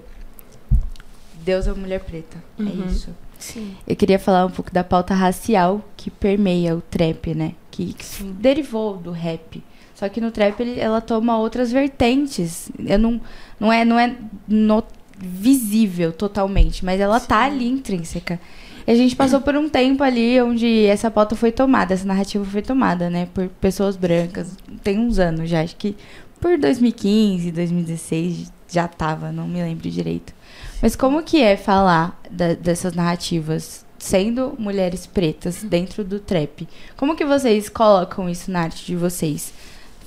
[1.44, 2.38] Deus ou Mulher Preta.
[2.60, 2.84] Uhum.
[2.88, 3.10] É isso.
[3.40, 3.76] Sim.
[3.88, 7.54] Eu queria falar um pouco da pauta racial que permeia o trap, né?
[7.72, 9.64] Que, que derivou do rap.
[9.98, 12.70] Só que no trap ele- ela toma outras vertentes.
[12.86, 13.20] Eu não,
[13.60, 14.16] não é, não é
[14.48, 14.84] no-
[15.20, 18.40] visível totalmente, mas ela tá ali intrínseca.
[18.86, 22.46] E a gente passou por um tempo ali onde essa pauta foi tomada, essa narrativa
[22.46, 23.28] foi tomada, né?
[23.34, 24.56] Por pessoas brancas.
[24.84, 25.96] Tem uns anos já, acho que
[26.40, 30.34] por 2015, 2016 já tava, não me lembro direito.
[30.82, 36.68] Mas como que é falar da- dessas narrativas sendo mulheres pretas dentro do trap?
[36.96, 39.52] Como que vocês colocam isso na arte de vocês?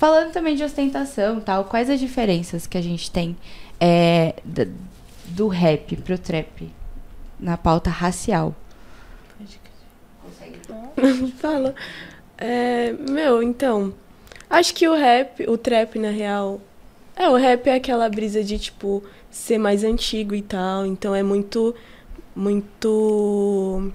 [0.00, 3.36] Falando também de ostentação tal, quais as diferenças que a gente tem
[3.78, 4.34] é,
[5.26, 6.72] do rap pro trap
[7.38, 8.54] na pauta racial?
[11.36, 11.74] Fala.
[12.38, 13.92] É, meu, então.
[14.48, 16.62] Acho que o rap, o trap, na real.
[17.14, 20.86] É, o rap é aquela brisa de, tipo, ser mais antigo e tal.
[20.86, 21.74] Então é muito.
[22.34, 23.92] Muito.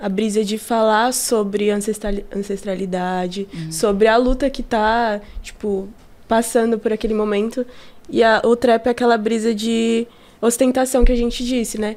[0.00, 5.88] A brisa de falar sobre ancestral- ancestralidade, sobre a luta que tá, tipo,
[6.26, 7.66] passando por aquele momento.
[8.08, 10.06] E a- o trap é aquela brisa de
[10.40, 11.96] ostentação que a gente disse, né?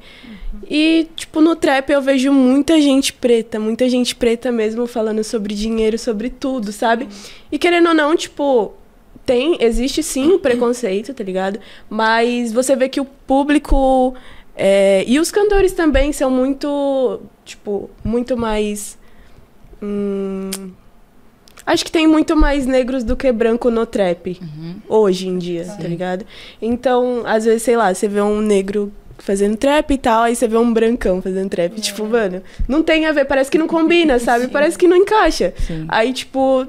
[0.69, 5.53] E, tipo, no trap eu vejo muita gente preta, muita gente preta mesmo falando sobre
[5.55, 7.07] dinheiro, sobre tudo, sabe?
[7.51, 8.73] E querendo ou não, tipo,
[9.25, 11.57] tem, existe sim o preconceito, tá ligado?
[11.89, 14.13] Mas você vê que o público
[14.55, 18.97] é, e os cantores também são muito, tipo, muito mais.
[19.81, 20.49] hum,
[21.65, 24.39] acho que tem muito mais negros do que branco no trap
[24.87, 26.25] hoje em dia, tá ligado?
[26.61, 30.47] Então, às vezes, sei lá, você vê um negro fazendo trap e tal, aí você
[30.47, 31.79] vê um brancão fazendo trap.
[31.79, 34.47] Tipo, mano, não tem a ver, parece que não combina, sabe?
[34.51, 35.53] Parece que não encaixa.
[35.65, 35.85] Sim.
[35.87, 36.67] Aí, tipo,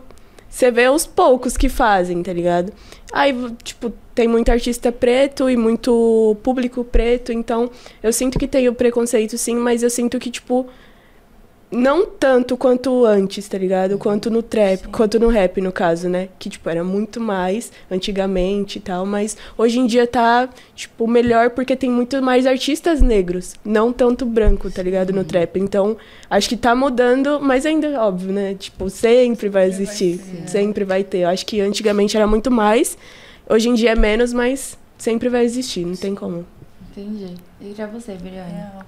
[0.55, 2.73] você vê os poucos que fazem, tá ligado?
[3.13, 7.69] Aí, tipo, tem muito artista preto e muito público preto, então
[8.01, 10.69] eu sinto que tem o preconceito sim, mas eu sinto que, tipo,
[11.75, 13.99] não tanto quanto antes, tá ligado?
[13.99, 16.29] Quanto no trap, quanto no rap, no caso, né?
[16.39, 21.51] Que, tipo, era muito mais antigamente e tal, mas hoje em dia tá, tipo, melhor
[21.51, 25.13] porque tem muito mais artistas negros, não tanto branco, tá ligado?
[25.13, 25.59] No trap.
[25.59, 25.97] Então,
[26.31, 28.55] acho que tá mudando, mas ainda, óbvio, né?
[28.55, 31.19] Tipo, sempre vai existir, sempre vai ter.
[31.19, 32.97] Eu acho que antigamente era muito mais,
[33.49, 36.47] hoje em dia é menos, mas sempre vai existir, não tem como.
[36.91, 37.35] Entendi.
[37.61, 38.85] E pra você, Briane?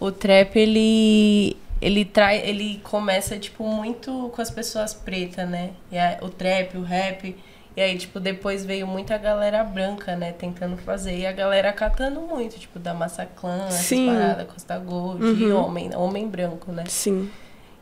[0.00, 1.56] O trap, ele.
[1.84, 2.42] Ele traz.
[2.48, 5.70] Ele começa, tipo, muito com as pessoas pretas, né?
[5.92, 7.36] E a- o trap, o rap.
[7.76, 10.32] E aí, tipo, depois veio muita galera branca, né?
[10.32, 11.18] Tentando fazer.
[11.18, 14.06] E a galera catando muito, tipo, da Massaclan, essas Sim.
[14.06, 15.56] paradas, Costa Gold, e Uhum.
[15.56, 16.84] homem, homem branco, né?
[16.86, 17.28] Sim.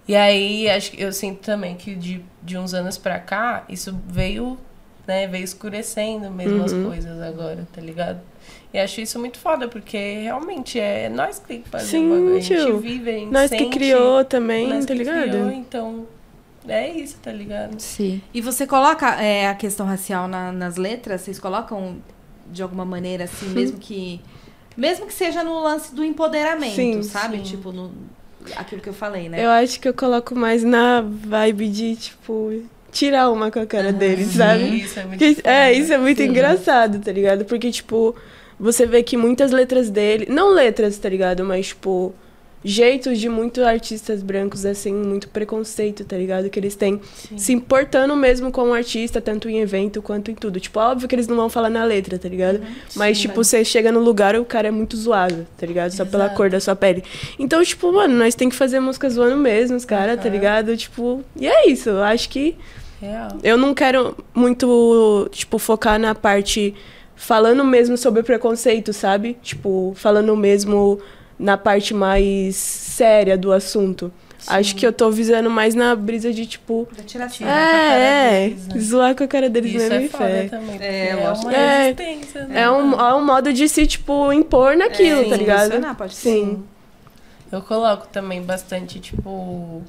[0.08, 3.96] E aí, acho que eu sinto também que de, de uns anos pra cá, isso
[4.08, 4.58] veio,
[5.06, 6.84] né, veio escurecendo mesmo as Uhum.
[6.88, 8.20] coisas agora, tá ligado?
[8.72, 12.36] E acho isso muito foda, porque realmente é nós que fazer Sim, bagulho.
[12.36, 15.28] A gente vive, a gente Nós sente, que criou também, nós tá que ligado?
[15.30, 16.06] criou, então
[16.66, 17.78] é isso, tá ligado?
[17.78, 18.22] Sim.
[18.32, 21.20] E você coloca é, a questão racial na- nas letras?
[21.20, 21.96] Vocês colocam
[22.50, 24.20] de alguma maneira, assim, mesmo que.
[24.74, 27.36] Mesmo que seja no lance do empoderamento, Sim, sabe?
[27.38, 27.42] sim.
[27.42, 27.92] Tipo, no,
[28.56, 29.44] aquilo que eu falei, né?
[29.44, 33.92] Eu acho que eu coloco mais na vibe de, tipo, tirar uma com a cara
[33.92, 34.76] deles, sabe?
[34.82, 36.28] Isso é muito é, isso é muito Sim.
[36.28, 37.44] engraçado, tá ligado?
[37.44, 38.16] Porque, tipo,
[38.62, 40.26] você vê que muitas letras dele.
[40.30, 41.44] Não letras, tá ligado?
[41.44, 42.14] Mas, tipo,
[42.64, 46.48] jeitos de muitos artistas brancos, assim, muito preconceito, tá ligado?
[46.48, 47.36] Que eles têm Sim.
[47.36, 50.60] se importando mesmo com o artista, tanto em evento quanto em tudo.
[50.60, 52.60] Tipo, óbvio que eles não vão falar na letra, tá ligado?
[52.94, 55.90] Mas, Sim, tipo, mas- você chega no lugar o cara é muito zoado, tá ligado?
[55.90, 56.36] Só pela Exato.
[56.36, 57.02] cor da sua pele.
[57.38, 60.30] Então, tipo, mano, nós tem que fazer música zoando mesmo, os caras, tá Aham.
[60.30, 60.76] ligado?
[60.76, 61.88] Tipo, e é isso.
[61.88, 62.54] Eu acho que
[63.00, 63.38] Real.
[63.42, 66.72] eu não quero muito, tipo, focar na parte
[67.22, 69.38] falando mesmo sobre preconceito, sabe?
[69.40, 71.00] Tipo, falando mesmo
[71.38, 74.12] na parte mais séria do assunto.
[74.44, 77.38] Acho que eu tô visando mais na brisa de, tipo, Da tiração.
[77.38, 78.80] Tira com a cara é, é, deles, né?
[78.80, 80.48] zoar com a cara deles Isso mesmo é e foda fé.
[80.48, 81.82] também, É, é, uma É.
[81.84, 82.60] resistência, né?
[82.62, 85.60] É um, é um modo de se, tipo, impor naquilo, Sim, tá ligado?
[85.68, 86.28] posicionar, pode ser.
[86.28, 86.64] Sim.
[87.52, 89.80] Eu coloco também bastante, tipo.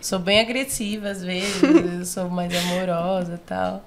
[0.00, 3.84] Sou bem agressiva às vezes, às vezes eu sou mais amorosa e tal.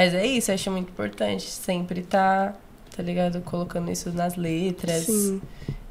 [0.00, 2.54] Mas é isso, eu acho muito importante sempre tá,
[2.96, 3.40] tá ligado?
[3.42, 5.40] Colocando isso nas letras Sim.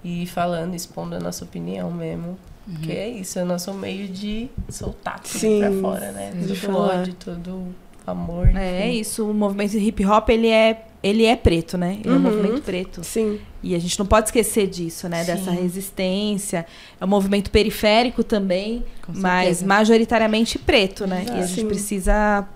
[0.03, 2.37] e falando, expondo a nossa opinião mesmo.
[2.71, 6.31] Porque é isso, é o nosso meio de soltar tudo Sim, pra fora, né?
[6.35, 6.99] de Todo falar.
[7.01, 7.67] ódio, todo
[8.05, 8.47] amor.
[8.55, 8.99] É enfim.
[8.99, 11.97] isso, o movimento hip hop, ele é, ele é preto, né?
[11.99, 12.19] Ele é um Uhum.
[12.21, 13.03] movimento preto.
[13.03, 13.39] Sim.
[13.63, 15.23] E a gente não pode esquecer disso, né?
[15.23, 15.33] Sim.
[15.33, 16.65] Dessa resistência.
[17.01, 21.25] É um movimento periférico também, mas majoritariamente preto, né?
[21.27, 21.67] E a gente Sim.
[21.67, 22.47] precisa,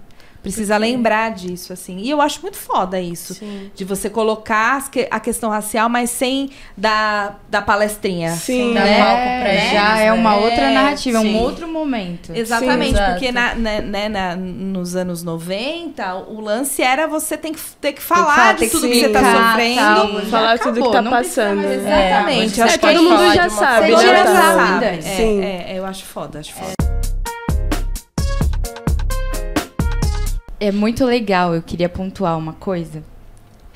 [0.43, 1.97] precisa Porque- lembrar disso, assim.
[1.97, 3.34] E eu acho muito foda isso.
[3.34, 3.71] Sim.
[3.73, 8.32] De você colocar que- a questão racial, mas sem dar, dar palestrinha.
[8.36, 8.73] Sim.
[8.73, 8.97] Né?
[8.99, 10.36] palco pra É, já eles, é uma né?
[10.45, 12.32] outra narrativa, é um outro momento.
[12.36, 13.03] Exatamente, Sim.
[13.12, 13.56] porque Exato.
[13.60, 18.01] na, né, né, na- nos anos 90, o lance era você tem que, ter que
[18.01, 19.75] falar falar, de tem que tudo que você tá sofrendo.
[19.79, 21.56] tal, Falar tudo que acabou, tá não passando.
[21.56, 22.43] mais- É, Exatamente.
[22.53, 24.34] hoje acho você que todo mundo já uma sabe, Todo já mundo tá.
[24.34, 24.69] já sabe.
[24.69, 24.86] sabe.
[24.97, 25.41] É, Sim.
[25.41, 27.02] é, eu acho foda, acho foda.
[30.63, 33.04] É muito legal, eu queria pontuar uma coisa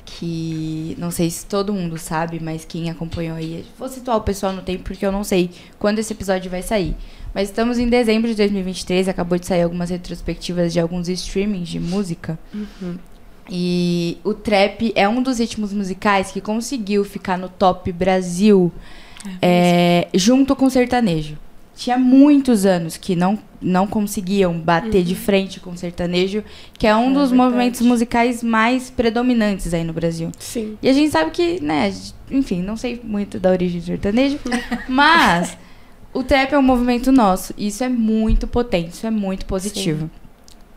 [0.06, 4.54] que não sei se todo mundo sabe, mas quem acompanhou aí, vou situar o pessoal
[4.54, 6.96] no tempo porque eu não sei quando esse episódio vai sair.
[7.34, 11.78] Mas estamos em dezembro de 2023, acabou de sair algumas retrospectivas de alguns streamings de
[11.78, 12.38] música.
[13.50, 18.72] E o trap é um dos ritmos musicais que conseguiu ficar no top Brasil
[19.42, 21.36] é, junto com o sertanejo.
[21.78, 26.42] Tinha muitos anos que não, não conseguiam bater de frente com o sertanejo,
[26.76, 27.34] que é um É dos verdade.
[27.36, 30.32] movimentos musicais mais predominantes aí no Brasil.
[30.40, 30.76] Sim.
[30.82, 31.94] E a gente sabe que, né,
[32.32, 34.40] enfim, não sei muito da origem do sertanejo,
[34.88, 35.56] mas
[36.12, 37.54] o trap é um movimento nosso.
[37.56, 40.10] E isso é muito potente, isso é muito positivo.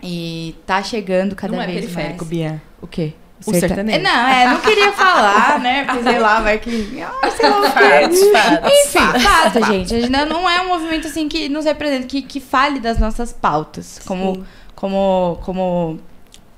[0.03, 2.29] E tá chegando cada não é vez periférico, mais.
[2.29, 2.61] Bia.
[2.79, 3.13] O quê?
[3.45, 3.97] O sertanejo.
[3.99, 5.83] É, Não, é, não queria falar, né?
[5.89, 7.01] Porque sei lá, vai que.
[7.01, 8.67] Ah, sei lá o quê.
[8.83, 9.95] Enfim, fato, gente.
[9.95, 12.97] A gente não- não é um movimento assim que nos representa, que, que fale das
[12.99, 13.99] nossas pautas.
[14.05, 14.43] Como, Sim.
[14.75, 15.99] como, como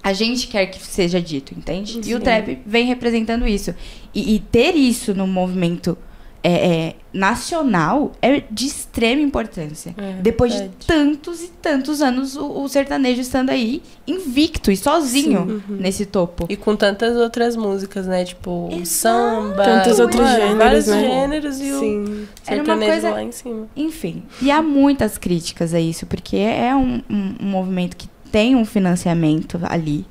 [0.04, 2.02] a gente quer que seja dito, entende?
[2.04, 2.24] E o Sim.
[2.24, 3.74] trap vem representando isso.
[4.13, 5.98] E, e ter isso no movimento
[6.43, 6.51] é,
[6.88, 9.95] é, nacional é de extrema importância.
[9.97, 10.86] É, Depois de verdade.
[10.86, 16.45] tantos e tantos anos, o, o sertanejo estando aí invicto e sozinho nesse topo.
[16.49, 18.25] E com tantas outras músicas, né?
[18.25, 18.86] Tipo, o Exato.
[18.88, 19.63] samba.
[19.63, 20.99] Tantos outros gêneros, Vários né?
[21.01, 22.03] gêneros e o Sim.
[22.06, 23.67] Uma sertanejo coisa- lá em cima.
[23.75, 28.56] Enfim, e há muitas críticas a isso, porque é um, um- um movimento que tem
[28.56, 30.06] um financiamento ali,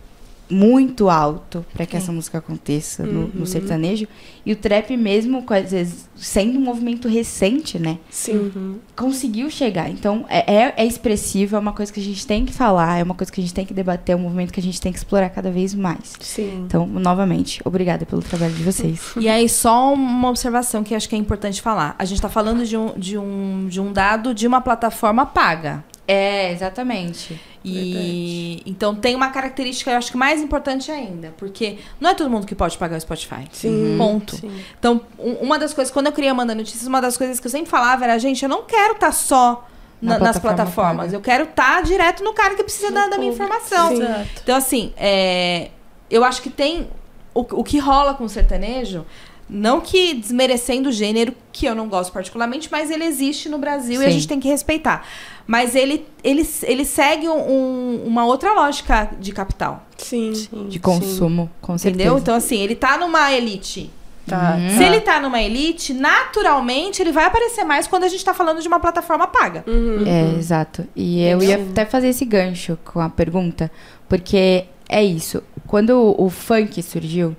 [0.52, 4.06] muito alto para que essa música aconteça no, no sertanejo.
[4.44, 7.98] E o trap mesmo, às vezes, sendo um movimento recente, né?
[8.10, 8.78] Sim.
[8.94, 9.88] conseguiu chegar.
[9.88, 13.02] Então, é, é, é expressivo, é uma coisa que a gente tem que falar, é
[13.02, 14.92] uma coisa que a gente tem que debater, é um movimento que a gente tem
[14.92, 16.12] que explorar cada vez mais.
[16.20, 16.64] Sim.
[16.66, 19.00] Então, novamente, obrigada pelo trabalho de vocês.
[19.22, 21.94] E aí, só uma observação que acho que é importante falar.
[21.96, 25.84] A gente tá falando de um, de um, de um dado de uma plataforma paga.
[26.06, 27.40] É, exatamente.
[27.64, 32.28] E então tem uma característica, eu acho que mais importante ainda, porque não é todo
[32.28, 33.46] mundo que pode pagar o Spotify.
[33.52, 33.94] Sim.
[33.96, 34.36] Ponto.
[34.36, 34.50] Sim.
[34.78, 37.50] Então, um- uma das coisas, quando eu queria mandar notícias, uma das coisas que eu
[37.50, 39.68] sempre falava era, gente, eu não quero estar só
[40.00, 41.06] Na na- nas plataforma plataformas.
[41.06, 41.16] paga.
[41.16, 43.88] Eu quero estar direto no cara que precisa da, da minha informação.
[43.96, 44.02] Sim.
[44.02, 44.28] Exato.
[44.42, 45.70] Então, assim, é,
[46.10, 46.88] eu acho que tem.
[47.34, 49.06] O, o que rola com o sertanejo,
[49.54, 54.00] não que desmerecendo o gênero, que eu não gosto particularmente, mas ele existe no Brasil
[54.00, 54.14] e a Sim.
[54.14, 55.06] gente tem que respeitar.
[55.46, 59.84] Mas ele, ele, ele segue um- uma outra lógica de capital.
[59.98, 60.32] Sim.
[60.68, 62.04] De consumo, com certeza.
[62.04, 62.18] Entendeu?
[62.18, 63.90] Então, assim, ele tá numa elite.
[64.26, 64.56] Tá.
[64.56, 64.76] Uhum.
[64.78, 68.62] Se ele tá numa elite, naturalmente ele vai aparecer mais quando a gente tá falando
[68.62, 69.64] de uma plataforma paga.
[69.66, 70.04] Uhum.
[70.06, 70.86] É, exato.
[70.94, 71.68] E eu ia Sim.
[71.72, 73.70] até fazer esse gancho com a pergunta,
[74.08, 75.42] porque é isso.
[75.66, 77.36] Quando o, o funk surgiu,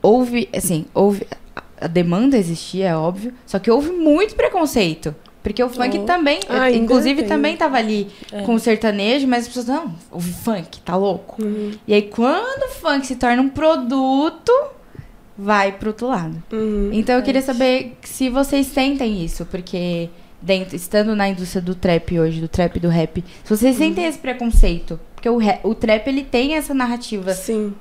[0.00, 1.26] houve, assim, houve.
[1.80, 5.14] A demanda existia, é óbvio, só que houve muito preconceito.
[5.42, 6.04] Porque o funk Oh.
[6.04, 8.42] também, Ainda inclusive, também tava ali É.
[8.42, 11.42] com o sertanejo, mas as pessoas, não, ouve funk, tá louco.
[11.42, 11.72] Uhum.
[11.88, 14.52] E aí, quando o funk se torna um produto,
[15.38, 16.42] vai pro outro lado.
[16.52, 16.90] Uhum.
[16.92, 20.10] Então eu queria saber se vocês sentem isso, porque
[20.42, 24.04] dentro, estando na indústria do trap hoje, do trap e do rap, se vocês sentem
[24.04, 27.74] esse preconceito, porque o, o trap ele tem essa narrativa Sim.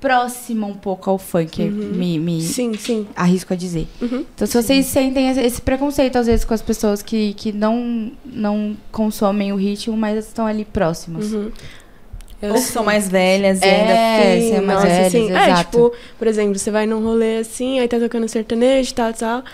[0.00, 3.06] Próxima um pouco ao funk, me, me Sim, sim.
[3.14, 3.86] arrisco a dizer.
[4.00, 4.24] Uhum.
[4.34, 8.76] Então se vocês sentem esse, preconceito às vezes com as pessoas que, que não, não
[8.90, 11.32] consomem o ritmo, mas estão ali próximas.
[11.32, 11.50] Uhum.
[12.42, 14.48] Ou que são mais velhas É, ainda.
[14.48, 15.30] ser mais nossa, velhas, sim.
[15.30, 15.64] É, exato.
[15.64, 19.44] tipo, por exemplo, você vai num rolê assim, aí tá tocando sertanejo, tal, tal.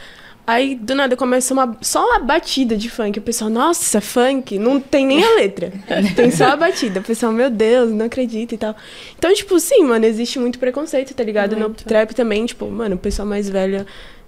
[0.46, 3.18] Aí, do nada, começa uma, só uma batida de funk.
[3.18, 5.72] O pessoal, nossa, funk, não tem nem a letra.
[6.14, 7.00] tem só a batida.
[7.00, 8.76] O pessoal, meu Deus, não acredito e tal.
[9.18, 11.56] Então, tipo, sim, mano, existe muito preconceito, tá ligado?
[11.56, 13.84] No trap também, tipo, mano, o pessoal mais velho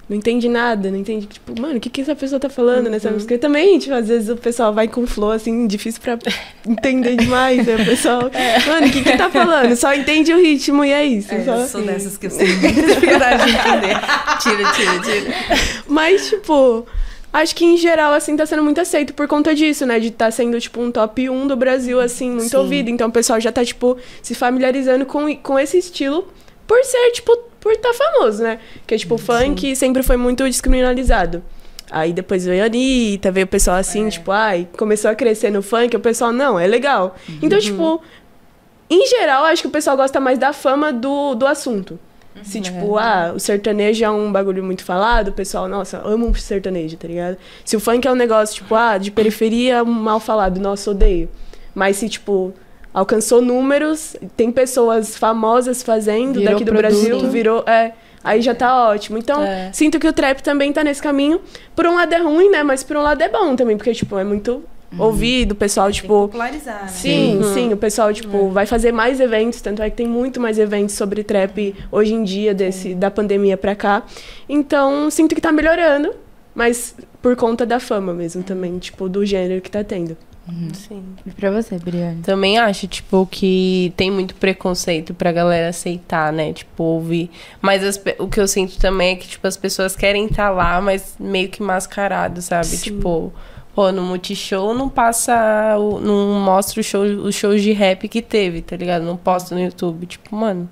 [0.08, 3.10] não entende nada, não entende, tipo, mano, o que que essa pessoa tá falando nessa
[3.10, 3.34] música?
[3.34, 6.18] E também, tipo, às vezes o pessoal vai com flow, assim, difícil pra
[6.66, 7.68] entender demais.
[7.68, 8.22] Aí o pessoal,
[8.66, 9.76] mano, o que que tá falando?
[9.76, 11.32] Só entende o ritmo e é isso.
[11.34, 13.96] É, só- eu sou dessas que eu tenho muita dificuldade de entender.
[14.40, 15.34] Tira, tira, tira.
[15.86, 16.86] Mas, tipo,
[17.32, 20.00] acho que em geral, assim, tá sendo muito aceito por conta disso, né?
[20.00, 22.56] De tá sendo, tipo, um top 1 do Brasil, assim, muito Sim.
[22.56, 22.88] ouvido.
[22.88, 26.26] Então o pessoal já tá, tipo, se familiarizando com, com esse estilo
[26.66, 28.58] por ser, tipo, por tá famoso, né?
[28.80, 31.42] Porque, tipo, o funk sempre foi muito descriminalizado.
[31.90, 35.62] Aí depois veio a Anitta, veio o pessoal assim, tipo, ai, começou a crescer no
[35.62, 37.16] funk, o pessoal, não, é legal.
[37.42, 38.02] Então, tipo,
[38.90, 41.98] em geral, acho que o pessoal gosta mais da fama do, do assunto.
[42.42, 46.34] Se, tipo, ah, o sertanejo é um bagulho muito falado, o pessoal, nossa, amo um
[46.34, 47.36] sertanejo, tá ligado?
[47.64, 51.28] Se o funk é um negócio, tipo, ah, de periferia, mal falado, nossa, odeio.
[51.74, 52.54] Mas se, tipo,
[52.98, 57.00] alcançou números, tem pessoas famosas fazendo Virou daqui do produto.
[57.00, 59.18] Brasil, virou, é, aí já tá ótimo.
[59.18, 59.70] Então, É.
[59.72, 61.40] sinto que o trap também tá nesse caminho.
[61.76, 62.62] Por um lado é ruim, né?
[62.62, 64.62] Mas por um lado é bom também, porque, tipo, é muito
[64.98, 66.88] ouvido, o pessoal, Tem que tipo, popularizar, né?
[66.88, 70.58] Sim, sim, o pessoal, tipo, vai fazer mais eventos, tanto é que tem muito mais
[70.58, 74.02] eventos sobre trap hoje em dia, desse, da pandemia pra cá.
[74.48, 76.14] Então, sinto que tá melhorando,
[76.54, 80.16] mas por conta da fama mesmo também, tipo, do gênero que tá tendo.
[80.72, 81.02] Sim.
[81.26, 82.22] E pra você, Briane?
[82.22, 86.52] Também acho, tipo, que tem muito preconceito pra galera aceitar, né?
[86.52, 87.30] Tipo, ouvir.
[87.60, 90.80] Mas as o que eu sinto também é que, tipo, as pessoas querem estar lá,
[90.80, 92.66] mas meio que mascarado, sabe?
[92.66, 92.76] Sim.
[92.94, 93.32] Tipo,
[93.74, 95.76] pô, no Multishow não passa.
[95.78, 99.02] o- não mostra o show, os shows de rap que teve, tá ligado?
[99.04, 100.06] Não posta no YouTube.
[100.06, 100.68] Tipo, mano.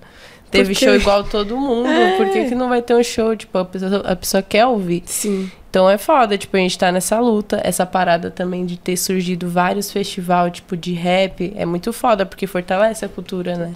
[0.50, 1.88] Teve show igual todo mundo.
[1.88, 2.16] É.
[2.16, 3.36] Por que, que não vai ter um show?
[3.36, 5.02] Tipo, a pessoa, a pessoa quer ouvir.
[5.04, 5.50] Sim.
[5.76, 7.60] Então é foda, tipo, a gente tá nessa luta.
[7.62, 12.46] Essa parada também de ter surgido vários festivais, tipo, de rap, é muito foda, porque
[12.46, 13.72] fortalece a cultura, né?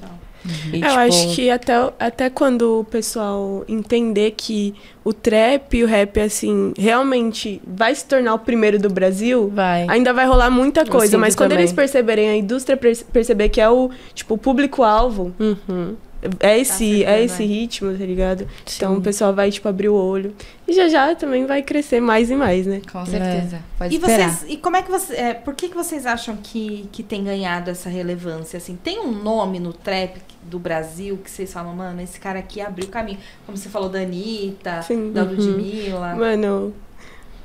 [0.72, 5.84] E, Eu tipo, acho que até, até quando o pessoal entender que o trap e
[5.84, 9.84] o rap, assim, realmente vai se tornar o primeiro do Brasil, Vai.
[9.86, 11.18] ainda vai rolar muita coisa.
[11.18, 11.64] Mas quando também.
[11.64, 15.96] eles perceberem, a indústria perce- perceber que é o, tipo, o público-alvo, Uhum.
[16.38, 17.46] É esse, é acertando, esse é.
[17.46, 18.46] ritmo, tá ligado?
[18.76, 18.98] Então Sim.
[18.98, 20.34] o pessoal vai, tipo, abrir o olho.
[20.68, 22.82] E já já também vai crescer mais e mais, né?
[22.92, 23.60] Com certeza.
[23.78, 24.30] Pode E esperar.
[24.30, 27.24] vocês, e como é que você, é, por que que vocês acham que, que tem
[27.24, 28.76] ganhado essa relevância assim?
[28.76, 32.86] Tem um nome no trap do Brasil que vocês falam, mano, esse cara aqui abriu
[32.86, 35.12] o caminho, como você falou da Anitta, Sim.
[35.12, 35.30] da Uhum.
[35.30, 36.14] Ludmilla.
[36.16, 36.74] Mano,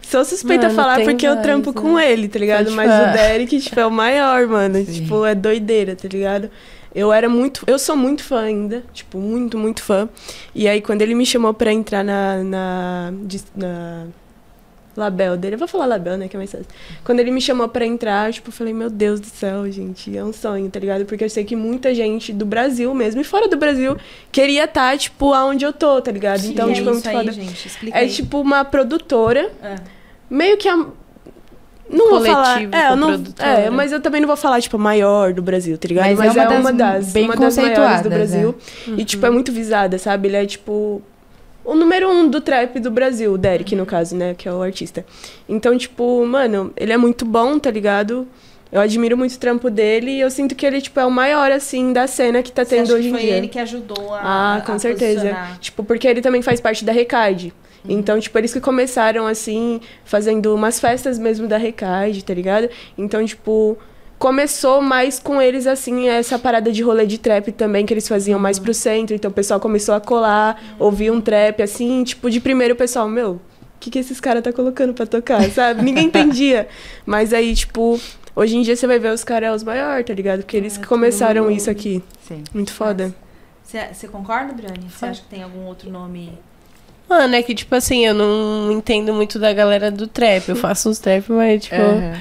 [0.01, 1.81] sou suspeita a Mano, falar tem porque eu trampo né?
[1.81, 2.71] com ele, tá ligado?
[2.71, 3.09] Mas falar.
[3.09, 4.75] o Derek, tipo, é o maior, mano.
[4.85, 4.91] Sim.
[4.91, 6.49] Tipo, é doideira, tá ligado?
[6.95, 7.63] Eu era muito.
[7.67, 8.81] Eu sou muito fã ainda.
[8.93, 10.07] Tipo, muito, muito fã.
[10.55, 12.41] E aí, quando ele me chamou pra entrar na.
[12.43, 13.13] na,
[13.55, 14.05] na
[14.95, 15.55] label dele.
[15.55, 16.29] Eu vou falar label, né?
[16.29, 16.65] Que é mais fácil.
[17.03, 20.23] Quando ele me chamou pra entrar, tipo, eu falei, meu Deus do céu, gente, é
[20.23, 21.05] um sonho, tá ligado?
[21.05, 23.97] Porque eu sei que muita gente do Brasil mesmo e fora do Brasil
[24.31, 26.45] queria estar, tipo, aonde eu tô, tá ligado?
[26.45, 27.31] então, é tipo, é muito aí, foda.
[27.33, 27.71] gente.
[27.91, 29.75] É tipo uma produtora, É.
[30.29, 30.85] meio que a.
[31.89, 32.53] Não vou falar.
[32.55, 35.41] Coletivo, É, eu não, é, mas eu também não vou falar, tipo, a maior do
[35.41, 36.07] Brasil, tá ligado?
[36.07, 38.55] Mas Mas, é é, uma uma das das, bem uma das maiores do conceituadas, Brasil.
[38.97, 40.27] E, tipo, é muito visada, sabe?
[40.29, 41.01] Ele é, tipo,
[41.63, 44.33] o número um do trap do Brasil, o Derek, no caso, né?
[44.35, 45.05] Que é o artista.
[45.47, 48.27] Então, tipo, mano, ele é muito bom, tá ligado?
[48.71, 51.51] Eu admiro muito o trampo dele e eu sinto que ele, tipo, é o maior,
[51.51, 53.37] assim, da cena que tá Você tendo acha hoje que em foi dia.
[53.37, 55.19] ele que ajudou a Ah, com a certeza.
[55.21, 55.59] posicionar?
[55.59, 57.53] Tipo, porque ele também faz parte da Recade.
[57.87, 62.69] Então, tipo, eles que começaram, assim, fazendo umas festas mesmo da Recade, tá ligado?
[62.97, 63.77] Então, tipo,
[64.17, 68.39] começou mais com eles, assim, essa parada de rolê de trap também, que eles faziam
[68.39, 69.15] mais pro centro.
[69.15, 73.07] Então, o pessoal começou a colar, ouvir um trap, assim, tipo, de primeiro o pessoal,
[73.07, 73.39] meu, o
[73.79, 75.83] que, que esses caras tá colocando pra tocar, sabe?
[75.83, 76.67] Ninguém entendia.
[77.05, 77.99] Mas aí, tipo,
[78.35, 80.39] hoje em dia você vai ver os caras os maiores, tá ligado?
[80.39, 82.03] Porque eles que começaram isso aqui.
[82.27, 82.43] Sim.
[82.53, 83.13] Muito foda.
[83.63, 84.89] Você, você concorda, Briane?
[84.89, 86.37] Você acha que tem algum outro nome?
[87.07, 90.49] Mano, é que, tipo assim, eu não entendo muito da galera do trap.
[90.49, 91.75] Eu faço uns trap, mas, tipo.
[91.75, 92.13] Aham.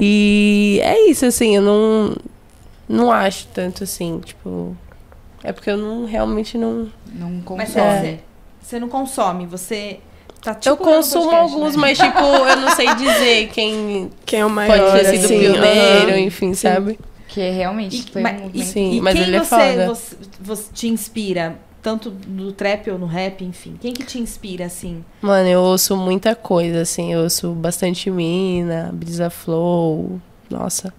[0.00, 2.16] E é isso, assim, eu não.
[2.88, 4.76] Não acho tanto assim, tipo.
[5.42, 6.88] É porque eu não realmente não.
[7.12, 8.00] Não Mas consome.
[8.00, 8.18] você,
[8.60, 10.00] você não consome, você
[10.42, 11.80] tá tipo eu consumo podcast, alguns, né?
[11.80, 15.38] mas, tipo, eu não sei dizer quem Quem é o maior, pode ter sido assim,
[15.38, 16.18] pioneiro, aham.
[16.20, 16.98] enfim, sabe?
[17.28, 18.66] Que realmente E, foi mas, um movimento.
[18.68, 19.86] Sim, e mas quem ele é você, foda.
[19.86, 21.58] Você, você te inspira?
[21.82, 23.76] Tanto no trap ou no rap, enfim.
[23.80, 25.04] Quem que te inspira, assim?
[25.22, 27.12] Mano, eu ouço muita coisa, assim.
[27.12, 30.20] Eu ouço bastante Mina, Brisa Flow,
[30.50, 30.92] nossa,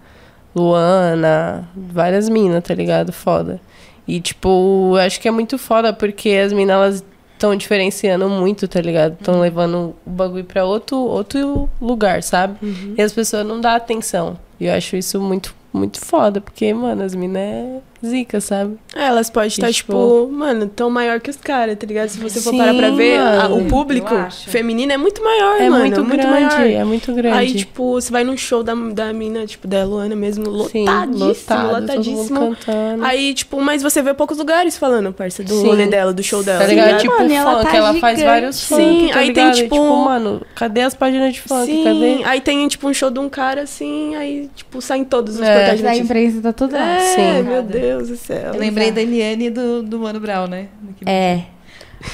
[0.56, 3.12] Luana, várias minas, tá ligado?
[3.12, 3.60] Foda.
[4.08, 8.68] E, tipo, eu acho que é muito foda porque as minas, elas estão diferenciando muito,
[8.68, 9.14] tá ligado?
[9.14, 12.58] Estão levando o bagulho pra outro, outro lugar, sabe?
[12.98, 14.38] E as pessoas não dão atenção.
[14.60, 18.78] E eu acho isso muito, muito foda, porque, mano, as minas é zica, sabe?
[18.96, 22.10] É, elas podem estar, tipo- tipo, mano, tão maior que os caras, tá ligado?
[22.10, 24.14] Se você for Sim, parar pra ver, a- o público
[24.48, 25.80] feminino é muito maior, É mano.
[25.86, 26.60] muito, grande, maior.
[26.62, 27.38] é muito grande.
[27.38, 31.26] Aí, tipo, você vai num show da, da mina, tipo, da Luana mesmo, Sim, lotadíssimo,
[31.26, 32.58] lotado, todo lotadíssimo.
[33.02, 35.68] Aí, tipo, mas você vê poucos lugares falando, parça, do Sim.
[35.68, 36.60] rolê dela, do show dela.
[36.60, 36.92] Tá ligado?
[36.92, 38.24] Sim, tipo, mano, ela funk, tá ela faz gigante.
[38.42, 39.58] vários funk, Sim, tá aí tem, ligado?
[39.60, 41.66] E, tipo- mano, cadê as páginas de funk?
[41.66, 42.24] Sim, Cadê?
[42.24, 45.56] aí tem, tipo, um show de um cara, assim, aí, tipo, saem todos os É.
[45.58, 46.78] portais de A imprensa tá toda.
[46.78, 47.44] É, Sim.
[47.44, 48.54] meu Deus do céu.
[48.54, 50.68] Eu lembrei da Eliane e do, do Mano Brown, né?
[51.06, 51.42] É.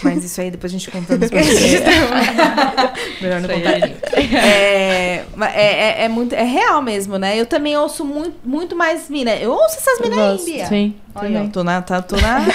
[0.03, 1.82] Mas isso aí depois a gente contando os bastidores.
[3.21, 3.78] Melhor não contar.
[4.36, 7.39] É, mas é, é, é muito, é real mesmo, né?
[7.39, 9.36] Eu também ouço muito, muito mais mina.
[9.36, 10.45] Eu ouço essas minas aí.
[10.45, 10.65] Bia.
[10.65, 10.95] Sim.
[11.13, 11.82] Olha, tô na.
[11.82, 12.45] Tá, tô na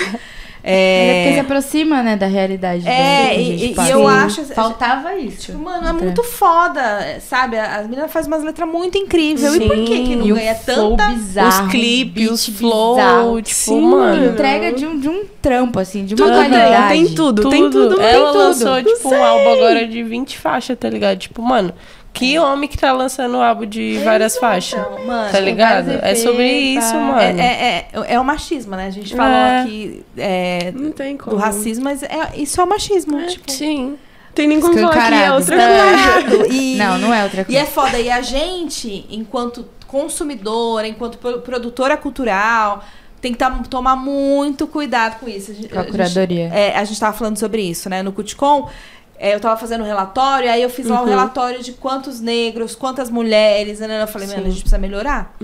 [0.63, 2.87] Mas é porque se é, aproxima, né, da realidade.
[2.87, 5.47] É, do e- gente e- eu acho- Faltava isso.
[5.53, 7.59] tipo, mano, é muito foda, sabe?
[7.59, 9.55] As meninas fazem umas letras muito incríveis.
[9.55, 11.09] E por que que não ganha tanta...
[11.09, 13.43] bizarro, os clipes, os flow, bizarro.
[13.43, 14.27] tipo, Sim, mano.
[14.33, 16.89] Entrega de um, de um trampo, assim, de uma Tudo tem, qualidade.
[16.93, 18.39] tem tudo, tem tudo, tem Ela tudo.
[18.39, 21.17] lançou, tipo, um álbum agora de 20 faixas, tá ligado?
[21.19, 21.73] Tipo, mano,
[22.13, 24.79] que homem que tá lançando um álbum de várias faixas?
[24.81, 25.91] Então, mano, Tá ligado?
[26.03, 27.01] É sobre efeitos, isso, pá.
[27.01, 27.21] mano.
[27.41, 28.87] É, é, é, é o machismo, né?
[28.87, 29.61] A gente falou É.
[29.61, 31.37] aqui é, Não tem como.
[31.37, 33.27] do racismo, mas é, isso é o machismo.
[33.27, 33.97] Tipo, Sim.
[34.35, 35.73] Tem nem como falar que é outra coisa.
[35.73, 36.47] Errado.
[36.53, 37.61] E, Não, não é outra E coisa.
[37.61, 37.99] é foda.
[37.99, 42.85] E a gente, enquanto consumidora, enquanto pro- produtora cultural,
[43.21, 45.51] tem que tá- tomar muito cuidado com isso.
[45.51, 46.49] A gente- Com a gente- curadoria.
[46.55, 48.03] é, a gente tava falando sobre isso, né?
[48.03, 48.69] No Cuticom,
[49.23, 52.75] é, eu tava fazendo um relatório, aí eu fiz lá um relatório de quantos negros,
[52.75, 54.03] quantas mulheres, né?
[54.03, 55.37] Eu falei, mano, a gente precisa melhorar.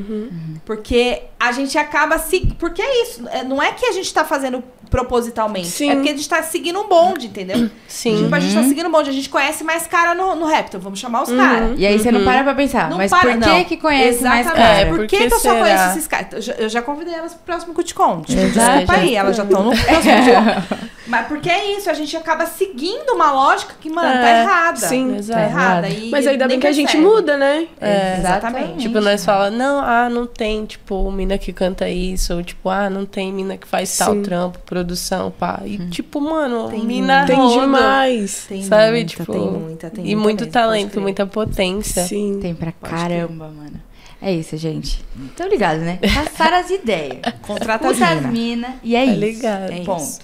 [0.65, 2.41] Porque a gente acaba se.
[2.59, 3.23] Porque é isso.
[3.31, 5.67] é, Não é que a gente tá fazendo propositalmente.
[5.67, 5.91] Sim.
[5.91, 7.69] É porque a gente tá seguindo um bonde, entendeu?
[7.89, 8.23] Sim.
[8.23, 9.11] Tipo, a gente tá seguindo um bonde.
[9.11, 11.79] A gente conhece mais cara no, no rap, então vamos chamar os caras.
[11.79, 13.65] E aí você não para pra pensar, Não mas para, por que não.
[13.65, 14.67] que conhece mais Exatamente.
[14.69, 14.81] cara?
[14.81, 16.27] É, por por que, que eu só conheço esses caras?
[16.33, 18.23] Eu já, eu já convidei elas pro próximo Cuticom.
[18.23, 20.77] Tipo, desculpa aí, elas já estão no próximo Cuticom.
[21.09, 24.77] Mas porque é isso, a gente acaba seguindo uma lógica que, mano, tá É, errada.
[24.77, 25.41] sim, tá exato.
[25.41, 25.89] errada.
[25.89, 27.05] E Mas ainda bem que a gente percebe.
[27.05, 27.67] muda, né?
[27.81, 28.79] É, Exatamente.
[28.83, 32.89] Tipo, nós fala, não, ah, não tem, tipo, mina que canta isso, ou tipo, ah,
[32.91, 34.23] não tem mina que faz tal Sim.
[34.23, 35.61] trampo, produção, pá.
[35.65, 38.45] E tipo, mano, Tem mina Tem roda, demais.
[38.49, 38.91] Tem sabe?
[38.93, 42.05] muita, tipo, tem muita, tem e muita muito mesmo, pode talento, muita potência.
[42.05, 42.39] Sim.
[42.41, 43.81] Tem pra caramba, mano.
[44.21, 45.05] É isso, gente.
[45.37, 45.99] Tô ligado, né?
[46.15, 47.21] Passar as ideias.
[47.43, 48.29] Contrata as Puta as mina.
[48.33, 48.75] mina.
[48.83, 49.21] E é Tá isso.
[49.21, 49.73] ligado.
[49.73, 50.03] É Ponto.
[50.03, 50.21] isso.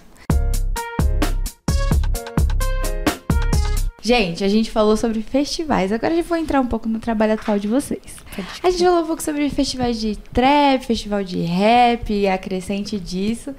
[4.03, 5.93] Gente, a gente falou sobre festivais.
[5.93, 8.17] Agora eu vou entrar um pouco no trabalho atual de vocês.
[8.63, 12.99] A gente falou um pouco sobre festivais de trap, festival de rap e a crescente
[12.99, 13.55] disso.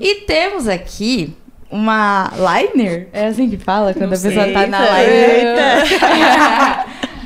[0.00, 1.32] e temos aqui
[1.70, 3.08] uma liner.
[3.12, 5.84] É assim que fala quando Não a pessoa sei, tá na liner.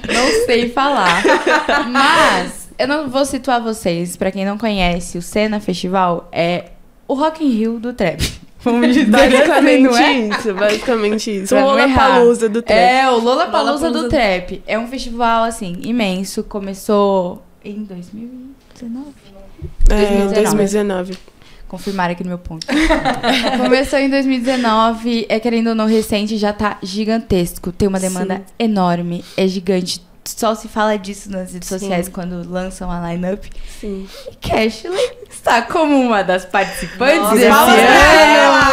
[0.15, 1.23] não sei falar.
[1.91, 4.15] Mas eu não vou situar vocês.
[4.15, 6.67] Pra quem não conhece, o Cena Festival é
[7.07, 8.23] o Rock in Rio do trap.
[8.61, 10.13] Vamos dizer assim, Basicamente não é?
[10.19, 11.49] isso, basicamente isso.
[11.55, 11.87] Pra O errar.
[11.87, 12.79] Lollapalooza do trap.
[12.79, 14.63] É, o Lollapalooza Lollapalooza do do- Trap.
[14.67, 16.43] É um festival, assim, imenso.
[16.43, 19.07] Começou em 2019.
[19.91, 20.35] É, 2019.
[20.35, 21.19] 2019.
[21.69, 22.67] Confirmaram aqui no meu ponto.
[23.63, 25.27] Começou em 2019.
[25.29, 27.71] É, querendo ou não, recente, já tá gigantesco.
[27.71, 28.43] Tem uma demanda Sim.
[28.59, 29.25] enorme.
[29.37, 30.01] É gigante.
[30.37, 31.79] Só se fala disso nas redes Sim.
[31.79, 33.45] sociais quando lançam a lineup.
[33.81, 34.07] Sim.
[34.31, 38.69] E Cashley está como uma das participantes Nossa, desse ano.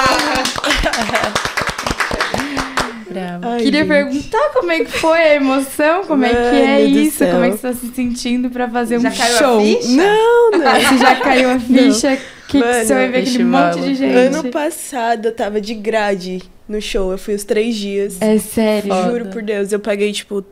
[3.10, 3.48] Bravo.
[3.48, 3.88] Ai, Queria gente.
[3.88, 7.32] perguntar como é que foi a emoção, como é que é isso, céu.
[7.34, 9.62] como é que você tá se sentindo pra fazer Já um caiu a show.
[9.62, 9.88] ficha?
[9.90, 10.76] Não, não.
[10.90, 14.16] Se já caiu a ficha, que, que Mano, você vai ver aquele monte de gente.
[14.18, 17.12] Ano passado eu tava de grade no show.
[17.12, 18.18] Eu fui os três dias.
[18.20, 18.90] É sério.
[18.90, 19.12] Foda.
[19.12, 20.44] Juro por Deus, eu paguei, tipo,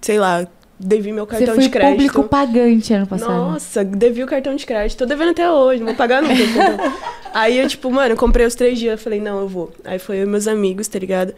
[0.00, 0.46] sei lá,
[0.78, 1.92] devi meu Você cartão foi de crédito.
[1.92, 3.32] público pagante ano passado.
[3.32, 4.98] Nossa, devi o cartão de crédito.
[4.98, 6.34] Tô devendo até hoje, não vou pagar nunca.
[7.34, 8.92] Aí eu, tipo, mano, comprei os três dias.
[8.92, 9.72] Eu falei, não, eu vou.
[9.84, 11.34] Aí foi eu e meus amigos, tá ligado?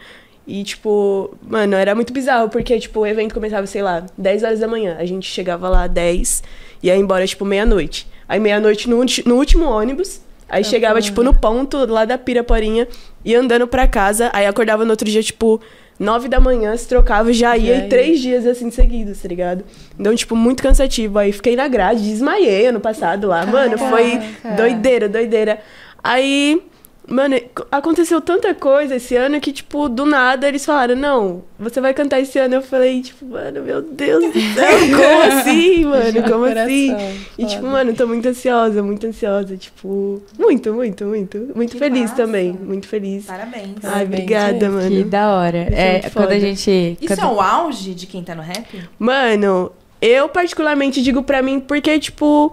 [0.46, 4.60] E, tipo, mano, era muito bizarro, porque, tipo, o evento começava, sei lá, 10 horas
[4.60, 4.96] da manhã.
[4.98, 6.42] A gente chegava lá 10
[6.82, 8.08] e ia embora, tipo, meia-noite.
[8.28, 10.20] Aí meia-noite no, no último ônibus.
[10.48, 12.88] Aí chegava, tipo, no ponto lá da Piraporinha,
[13.24, 14.30] ia andando pra casa.
[14.32, 15.60] Aí acordava no outro dia, tipo,
[16.00, 19.64] 9 da manhã, se trocava, já ia Já e três dias assim seguidos, tá ligado?
[19.98, 21.18] Então, tipo, muito cansativo.
[21.18, 23.44] Aí fiquei na grade, desmaiei ano passado lá.
[23.44, 24.62] Mano, foi Caraca.
[24.62, 25.58] doideira, doideira.
[26.02, 26.62] Aí,
[27.06, 27.39] mano,
[27.70, 32.20] aconteceu tanta coisa esse ano que, tipo, do nada eles falaram: não, você vai cantar
[32.20, 32.54] esse ano.
[32.56, 36.22] Eu falei, tipo, mano, meu Deus do céu, como assim, mano?
[36.30, 36.96] Como assim?
[37.38, 39.56] E, tipo, mano, tô muito ansiosa, muito ansiosa.
[39.56, 41.50] Tipo, muito, muito, muito.
[41.54, 42.16] Muito Que feliz massa.
[42.16, 43.24] também, muito feliz.
[43.26, 43.68] Parabéns.
[43.76, 44.88] Ai, Parabéns, obrigada, mano.
[44.90, 45.58] Que da hora.
[45.70, 46.96] é É, quando a gente.
[47.00, 48.66] Isso quando- é o auge de quem tá no rap?
[48.98, 52.52] Mano, eu particularmente digo pra mim porque, tipo,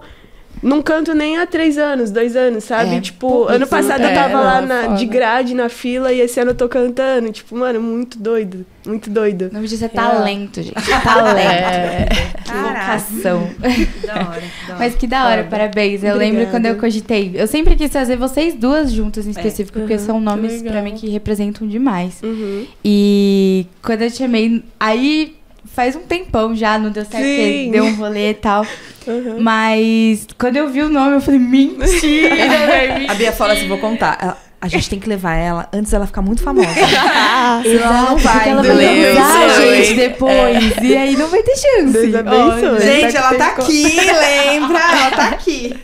[0.62, 2.96] não canto nem há três anos, dois anos, sabe?
[2.96, 6.20] É, tipo, pô, ano passado é, eu tava lá na- de grade na fila e
[6.20, 7.30] esse ano eu tô cantando.
[7.32, 8.64] Tipo, mano, muito doido.
[8.86, 9.48] Muito doido.
[9.50, 10.10] O nome disso é Real.
[10.12, 10.74] talento, gente.
[11.04, 11.38] Talento.
[11.38, 12.06] É,
[12.46, 12.68] Caraca.
[12.98, 13.50] Vocação.
[14.06, 14.22] Da hora.
[14.22, 14.42] Da hora.
[14.78, 15.50] Mas que da hora, Foda.
[15.56, 16.02] parabéns.
[16.02, 16.18] Eu Obrigada.
[16.38, 17.32] lembro quando eu cogitei.
[17.34, 20.94] Eu sempre quis trazer vocês duas juntas em específico, porque Uhum, são nomes pra mim
[20.94, 22.18] que representam demais.
[22.22, 22.66] Uhum.
[22.84, 25.36] E quando eu te chamei, aí
[25.78, 27.70] faz um tempão já, não deu certo, Sim.
[27.70, 28.66] deu um rolê e tal.
[29.08, 29.36] Uhum.
[29.40, 32.34] Mas quando eu vi o nome, eu falei, mentira,
[33.08, 34.18] A Bia fala assim, vou contar.
[34.20, 36.68] Ela- a gente tem que levar ela antes dela ficar muito famosa.
[36.76, 38.48] Ah, ela não Porque vai.
[38.50, 40.74] ela vai usar a gente depois.
[40.82, 41.92] E aí não vai ter chance.
[41.92, 42.68] Deus abençoe.
[42.68, 44.78] Ó, Gente, ela tá aqui, lembra?
[44.78, 45.74] Ela tá aqui.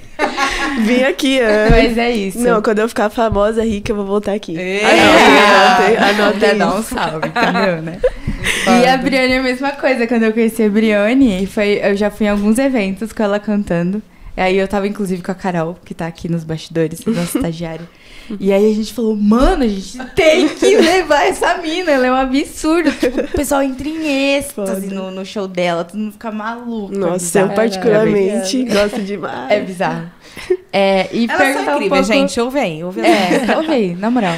[0.80, 1.68] Vim aqui, ah.
[1.70, 2.40] Mas é isso.
[2.40, 4.55] Não, quando eu ficar famosa, rica, eu vou voltar aqui.
[4.59, 4.82] É.
[4.84, 7.99] Anotem, anotem, Até dar um salve, entendeu, né?
[8.82, 10.07] E a Briane é a mesma coisa.
[10.07, 14.03] Quando eu conheci a Briane, foi, eu já fui em alguns eventos com ela cantando.
[14.36, 17.88] Aí eu tava, inclusive, com a Carol, que tá aqui nos bastidores, nossa estagiária.
[18.40, 22.11] E aí a gente falou, mano, a gente tem que levar essa mina, ela é
[22.11, 22.90] um absurdo.
[22.90, 26.95] Tipo, o pessoal entra em êxtase no, no show dela, todo mundo fica maluco.
[26.95, 29.51] é Nossa, eu particularmente gosto demais.
[29.51, 30.11] É bizarro.
[30.72, 32.03] É, e Elas perguntar são um pouco...
[32.03, 32.40] gente.
[32.40, 33.07] Ouve aí, ouve aí.
[33.07, 34.36] É, ouve aí, na moral.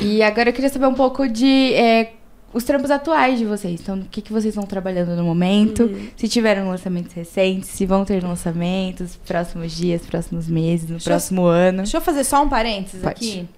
[0.00, 2.12] E agora eu queria saber um pouco de é,
[2.52, 3.80] os trampos atuais de vocês.
[3.80, 5.84] Então, o que, que vocês estão trabalhando no momento?
[5.84, 6.08] Uhum.
[6.16, 11.12] Se tiveram lançamentos recentes, se vão ter lançamentos próximos dias, próximos meses, no Deixa eu-
[11.12, 11.78] próximo ano.
[11.78, 13.12] Deixa eu fazer só um parênteses Pode.
[13.14, 13.48] aqui.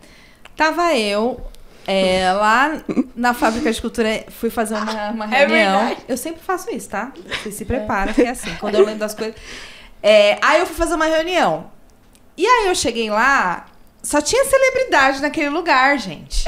[0.56, 1.40] Tava eu
[1.86, 2.80] é, lá
[3.16, 5.78] na fábrica de cultura, fui fazer uma, uma É reunião.
[5.80, 6.00] verdade.
[6.08, 7.12] eu sempre faço isso, tá?
[7.42, 9.34] Vocês se preparam, que é assim, quando eu lembro das coisas.
[10.02, 11.70] É, aí eu fui fazer uma reunião.
[12.36, 13.66] E aí eu cheguei lá,
[14.02, 16.44] só tinha celebridade naquele lugar, gente.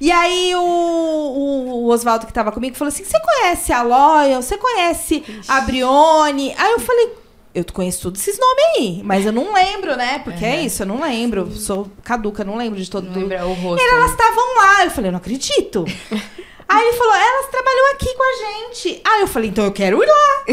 [0.00, 4.42] E aí o, o, o Oswaldo que tava comigo falou assim: você conhece a Loyal?
[4.42, 6.54] Você conhece a Brione?
[6.58, 7.14] Aí eu falei,
[7.54, 10.18] eu conheço todos esses nomes aí, mas eu não lembro, né?
[10.18, 11.50] Porque é isso, eu não lembro.
[11.52, 13.20] Sou caduca, não lembro de todo mundo.
[13.20, 13.82] lembra o rosto.
[13.82, 14.84] E elas estavam lá.
[14.84, 15.84] Eu falei, eu não acredito.
[16.68, 19.02] Aí ele falou, elas trabalham aqui com a gente.
[19.04, 20.44] Aí eu falei, então eu quero ir lá.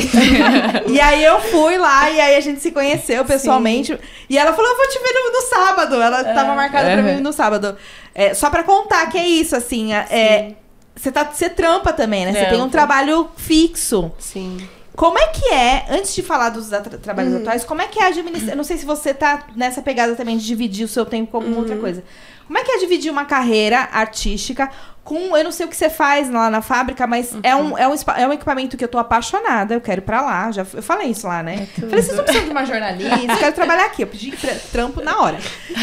[0.87, 3.97] e aí eu fui lá, e aí a gente se conheceu pessoalmente.
[4.29, 5.95] E ela falou, eu vou te ver no, no sábado.
[6.01, 7.15] Ela tava marcada pra Uhum.
[7.15, 7.77] mim no sábado.
[8.13, 9.93] É, só pra contar que é isso, assim.
[9.93, 10.53] é- É,
[10.95, 12.33] você tá, você trampa também, né?
[12.33, 14.11] Você tem um trabalho fixo.
[14.19, 14.57] sim.
[14.93, 18.07] Como é que é, antes de falar dos atra- trabalhos atuais, como é que é
[18.07, 18.51] administrar?
[18.51, 21.37] Eu não sei se você tá nessa pegada também de dividir o seu tempo com
[21.37, 22.03] alguma outra coisa.
[22.45, 24.69] Como é que é dividir uma carreira artística
[25.03, 25.35] com.
[25.35, 27.93] Eu não sei o que você faz lá na fábrica, mas é, um, é, um,
[27.93, 30.51] espa- é um equipamento que eu tô apaixonada, eu quero ir pra lá.
[30.51, 31.67] Já, eu falei isso lá, né?
[31.79, 34.01] falei, vocês não precisam de uma jornalista, eu quero trabalhar aqui.
[34.03, 35.37] Eu pedi tra- trampo na hora.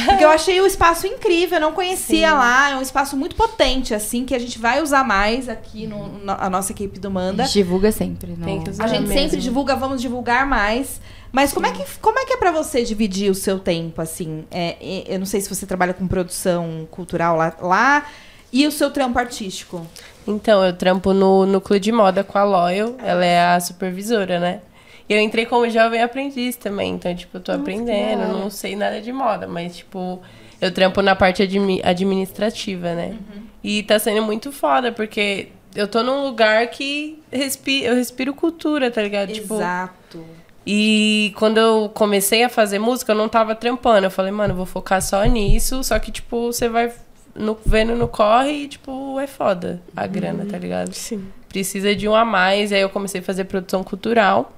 [0.07, 2.71] Porque eu achei o espaço incrível, eu não conhecia lá.
[2.71, 6.33] É um espaço muito potente, assim, que a gente vai usar mais aqui no, no-
[6.39, 7.45] a nossa equipe do A Manda.
[7.45, 8.33] gente divulga sempre.
[8.37, 8.85] no- Tem que usar.
[8.85, 9.15] A gente mesmo.
[9.19, 11.01] sempre divulga, vamos divulgar mais.
[11.31, 14.47] Mas como é, que, como é que é pra você dividir o seu tempo, assim?
[14.51, 18.07] É, é, eu não sei se você trabalha com produção cultural lá, lá
[18.53, 19.87] e o seu trampo artístico.
[20.27, 24.61] Então, eu trampo no núcleo de moda com a Loyal, ela é a supervisora, né?
[25.09, 29.01] E eu entrei como jovem aprendiz também, então, tipo, eu tô aprendendo, não sei nada
[29.01, 30.21] de moda, mas, tipo,
[30.61, 33.17] eu trampo na parte admi- administrativa, né?
[33.65, 38.91] E tá sendo muito foda, porque eu tô num lugar que respi eu respiro cultura,
[38.91, 39.33] tá ligado?
[39.33, 40.25] Tipo, Exato.
[40.67, 44.07] e quando eu comecei a fazer música, eu não tava trampando.
[44.07, 45.83] Eu falei, mano, eu vou focar só nisso.
[45.83, 46.93] Só que, tipo, você vai
[47.39, 50.93] no, vendo no corre e, tipo, é foda a grana, tá ligado?
[50.93, 51.27] Sim.
[51.49, 52.73] Precisa de um a mais.
[52.73, 54.53] Aí eu comecei a fazer produção cultural.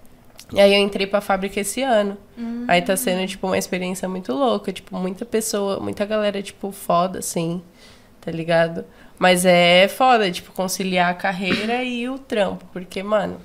[0.53, 2.17] E aí eu entrei pra fábrica esse ano.
[2.67, 4.73] Aí tá sendo, tipo, uma experiência muito louca.
[4.73, 7.63] Tipo, muita pessoa, muita galera, tipo, foda, assim,
[8.21, 8.85] tá ligado?
[9.19, 12.65] Mas é foda, tipo, conciliar a carreira e o trampo.
[12.73, 13.37] Porque, mano,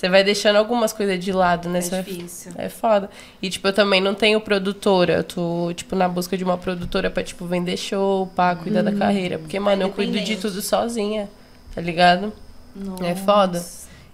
[0.00, 1.82] você vai deixando algumas coisas de lado, né?
[1.82, 2.52] Você É vai difícil.
[2.56, 3.10] é foda.
[3.42, 5.12] E, tipo, eu também não tenho produtora.
[5.12, 8.92] Eu tô, tipo, na busca de uma produtora pra, tipo, vender show, pá, cuidar da
[8.92, 9.38] carreira.
[9.38, 11.28] Porque, mano, eu cuido de tudo sozinha,
[11.74, 12.32] tá ligado?
[13.04, 13.62] É foda.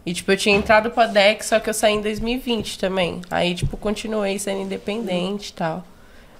[0.04, 3.20] E, tipo, eu tinha entrado pra DEC, só que eu saí em 2020 também.
[3.30, 5.84] Aí, tipo, continuei sendo independente e tal.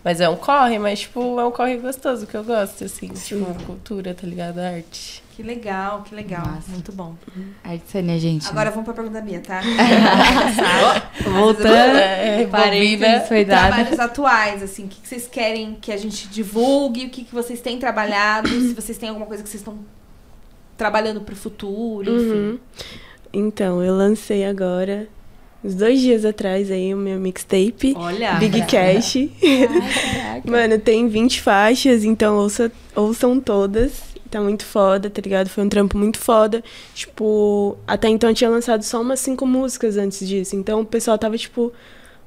[0.03, 3.09] Mas é um corre, mas, tipo, é um corre gostoso, que eu gosto, assim.
[3.09, 4.59] Tipo, cultura, tá ligado?
[4.59, 5.23] Arte.
[5.37, 6.47] Que legal, que legal.
[6.47, 6.70] Massa.
[6.70, 7.14] Muito bom.
[7.62, 8.49] Artesania, gente.
[8.49, 9.61] Agora vamos pra pergunta da Bia, tá?
[11.30, 11.68] voltando.
[11.68, 13.74] É, foi dado.
[13.74, 17.34] Trabalhos atuais, assim, o que, que vocês querem que a gente divulgue, o que, que
[17.34, 19.78] vocês têm trabalhado, se vocês têm alguma coisa que vocês estão
[20.74, 22.32] trabalhando pro futuro, enfim.
[22.32, 22.59] Uhum.
[23.30, 25.07] Então, eu lancei agora,
[25.62, 27.93] uns dois dias atrás, aí, o meu mixtape.
[27.95, 28.37] Olha.
[28.37, 29.16] Big Cash.
[30.49, 34.16] Mano, tem 20 faixas, então ouça, ouçam todas.
[34.37, 35.49] Tá muito foda, tá ligado?
[35.49, 36.62] Foi um trampo muito foda.
[36.95, 40.55] Tipo, até então eu tinha lançado só umas cinco músicas antes disso.
[40.55, 41.72] Então o pessoal tava tipo,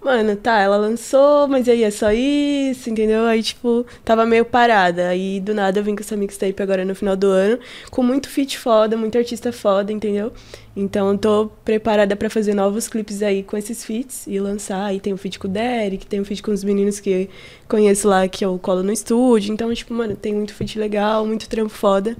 [0.01, 3.25] mano, tá, ela lançou, mas aí é só isso, entendeu?
[3.25, 5.09] Aí, tipo, tava meio parada.
[5.09, 7.59] Aí do nada eu vim com essa mixtape agora no final do ano,
[7.91, 10.31] com muito feat foda, muito artista foda, entendeu?
[10.75, 14.85] Então eu tô preparada pra fazer novos clipes aí com esses feats e lançar.
[14.85, 17.29] Aí tem o feat com o Derek, tem o feat com os meninos que
[17.67, 19.51] conheço lá, que eu colo no estúdio.
[19.51, 22.15] Então, tipo, mano, tem muito feat legal, muito trampo foda.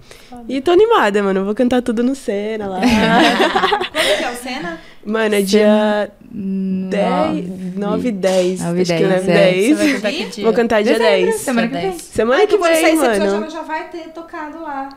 [0.47, 1.45] E tô animada, mano.
[1.45, 2.82] Vou cantar tudo no cena lá.
[3.93, 4.82] Quando que é o Senna?
[5.05, 7.73] mano, é dia 10, Nove.
[7.75, 8.61] 9 e 10.
[8.61, 9.51] Nove e Acho que dez, 9 e é.
[9.51, 9.77] 10.
[9.77, 10.43] Você vai cantar que dia?
[10.43, 11.36] Vou cantar dia Dezembro, 10.
[11.36, 11.99] semana que vem.
[11.99, 13.49] Semana Ai, que que vem, esse episódio, ela mano.
[13.51, 14.89] já vai ter tocado lá.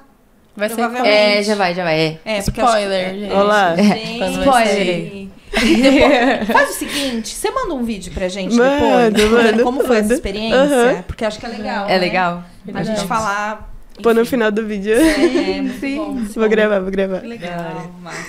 [0.54, 0.80] Vai ser.
[1.06, 1.98] É, já vai, já vai.
[1.98, 2.18] É.
[2.24, 3.32] É, Spoiler, acho que- gente.
[3.32, 3.74] Olá.
[3.76, 5.30] Gente, Quando vai sair.
[5.52, 9.96] Depois- faz o seguinte, você manda um vídeo pra gente Mando, depois, contando como foi
[9.96, 10.14] essa mando.
[10.14, 11.02] experiência, Aham.
[11.06, 11.84] porque acho que é legal.
[11.86, 11.98] É né?
[11.98, 12.44] legal.
[12.74, 13.70] A gente falar.
[14.02, 14.94] Pô no final do vídeo.
[14.94, 16.14] É, muito bom.
[16.14, 16.48] Vou bom.
[16.48, 17.20] gravar, vou gravar.
[17.20, 18.26] Que legal, massa.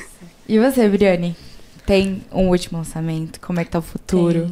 [0.48, 1.36] E você, Briane?
[1.86, 3.40] Tem um último lançamento?
[3.42, 4.50] Como é que tá o futuro?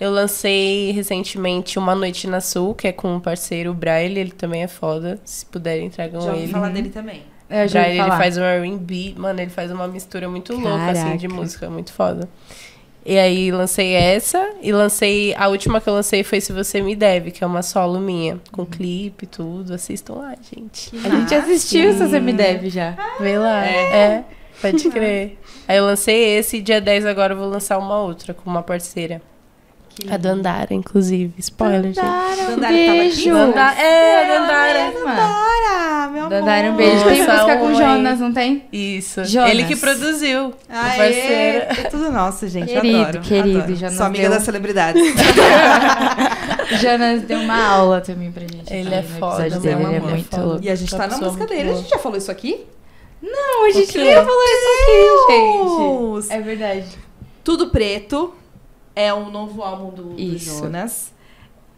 [0.00, 4.30] Eu lancei recentemente Uma Noite na Sul, que é com um parceiro, o Braille, ele
[4.30, 5.18] também é foda.
[5.24, 6.52] Se puderem, tragam Já ouvi ele.
[6.52, 7.22] falar dele também.
[7.50, 11.16] Eu já Braille, ele faz um R&B, mano, ele faz uma mistura muito louca, assim,
[11.16, 11.28] de Caraca.
[11.28, 12.28] música, muito foda.
[13.04, 16.94] E aí, lancei essa, e lancei, a última que eu lancei foi Se Você Me
[16.94, 20.90] Deve, que é uma solo minha, com clipe e tudo, assistam lá, gente.
[21.04, 22.96] A gente assistiu, se você me deve já.
[23.18, 24.24] Vê lá, é,
[24.60, 25.38] pode crer.
[25.68, 28.62] Aí eu lancei esse, e dia 10 agora eu vou lançar uma outra, com uma
[28.62, 29.20] parceira.
[30.08, 31.96] A Dandara, inclusive, spoiler, gente.
[31.96, 32.98] Dandara, um Dandara tava aqui?
[33.00, 33.30] beijo.
[33.34, 34.90] Danda- é, a Dandara.
[34.90, 35.14] mesma.
[35.14, 36.30] Bora, meu amor.
[36.30, 37.04] Dandara, um beijo.
[37.04, 37.74] Tem Nossa, música com oi.
[37.74, 38.64] Jonas, não tem?
[38.72, 39.24] Isso.
[39.26, 39.50] Jonas.
[39.50, 40.46] Ele que produziu.
[40.46, 41.64] o Aê, parceiro.
[41.68, 42.72] é tudo nosso, gente.
[42.72, 43.90] Querido, adoro, querido, adoro.
[43.94, 45.02] Sou amiga deu- das celebridades.
[46.80, 48.72] Jonas deu uma aula também pra gente.
[48.72, 50.64] Ele aqui é foda, dele, ele é amor, muito louco.
[50.64, 51.70] E a gente tá na música dele.
[51.70, 52.64] A gente já falou isso aqui?
[53.22, 56.20] Não, a gente nem falou isso Deus.
[56.20, 56.32] aqui, gente.
[56.32, 56.98] É verdade.
[57.44, 58.34] Tudo Preto
[58.94, 60.58] é um novo álbum do, do Isso.
[60.60, 61.12] Jonas.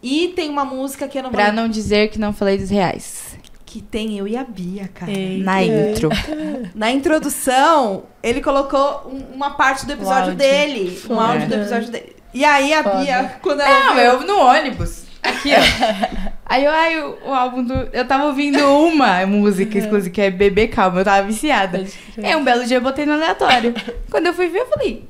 [0.01, 2.69] E tem uma música que eu não vou Pra não dizer que não falei dos
[2.69, 3.37] reais.
[3.65, 5.11] que tem eu e a Bia, cara.
[5.11, 5.43] Eita.
[5.43, 6.09] Na intro.
[6.75, 11.01] Na introdução, ele colocou um- uma parte do episódio dele.
[11.09, 12.15] Um áudio do episódio dele.
[12.33, 12.95] E aí a Foda.
[12.97, 15.03] Bia, quando ela Não, ouviu- eu no ônibus.
[15.23, 15.59] Aqui, ó.
[16.53, 17.73] Aí eu, ai, o, o álbum do.
[17.91, 21.83] Eu tava ouvindo uma música exclusiva, que é Bebê Calma, eu tava viciada.
[22.21, 23.73] É, um belo dia eu botei no aleatório.
[24.11, 25.03] Quando eu fui ver, eu falei,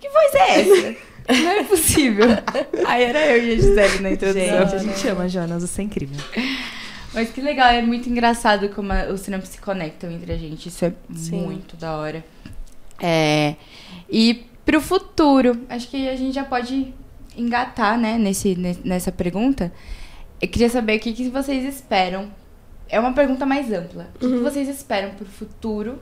[0.00, 0.96] que voz é essa?
[1.40, 2.26] Não é possível.
[2.84, 4.42] Aí era eu e a Gisele na introdução.
[4.42, 6.16] Gente, a gente ama, Jonas, você é incrível.
[7.14, 10.68] Mas que legal, é muito engraçado como a- os trampos se conectam entre a gente.
[10.68, 11.42] Isso é Sim.
[11.42, 12.24] muito da hora.
[13.00, 13.54] É,
[14.10, 16.92] e pro futuro, acho que a gente já pode
[17.36, 19.70] engatar, né, nesse, ne- nessa pergunta.
[20.40, 22.30] Eu queria saber o que, que vocês esperam.
[22.88, 24.08] É uma pergunta mais ampla.
[24.16, 25.98] O que, que vocês esperam pro futuro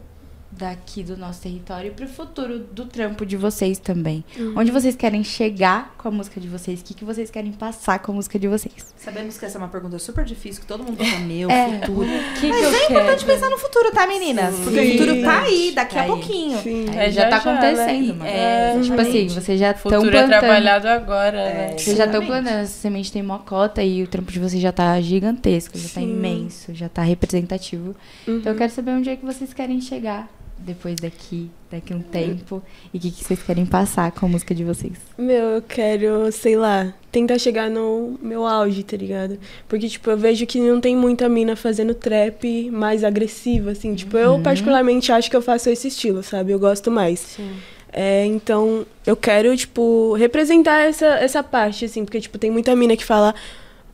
[0.59, 4.25] daqui do nosso território e pro futuro do trampo de vocês também?
[4.57, 6.81] Onde vocês querem chegar com a música de vocês?
[6.81, 8.75] O que, que vocês querem passar com a música de vocês?
[8.97, 11.81] Sabemos que essa é uma pergunta super difícil, que todo mundo fala, meu, É.
[11.81, 12.07] futuro.
[12.41, 12.93] Que, Mas que é quero?
[12.93, 14.55] importante pensar no futuro, tá, meninas?
[14.61, 14.89] Porque Sim.
[14.89, 16.09] o futuro tá aí, daqui Tá a aí.
[16.09, 16.59] pouquinho.
[16.63, 16.87] Sim.
[16.91, 17.59] Aí É, já, já, tá já, né?
[17.59, 18.25] acontecendo.
[18.25, 20.41] É, tipo assim, vocês já O estão futuro é plantando.
[20.41, 21.79] trabalhado agora, É, né?
[21.79, 25.01] vocês já estão plantando, essa semente tem mocota e o trampo de vocês já tá
[25.01, 26.11] gigantesco, já tá Sim.
[26.11, 27.95] imenso, já tá representativo.
[28.27, 28.39] Uhum.
[28.39, 30.29] Então eu quero saber onde é que vocês querem chegar
[30.59, 34.29] depois daqui, daqui a um tempo, e o que, que vocês querem passar com a
[34.29, 34.95] música de vocês.
[35.19, 39.39] Meu, eu quero, sei lá, tentar chegar no meu auge, tá ligado?
[39.69, 43.95] Porque, tipo, eu vejo que não tem muita mina fazendo trap mais agressiva, assim.
[43.95, 46.53] Tipo, eu particularmente acho que eu faço esse estilo, sabe?
[46.53, 47.21] Eu gosto mais.
[47.21, 47.57] Sim.
[47.93, 52.97] É, então, eu quero, tipo, representar essa, essa parte, assim, porque, tipo, tem muita mina
[52.97, 53.35] que fala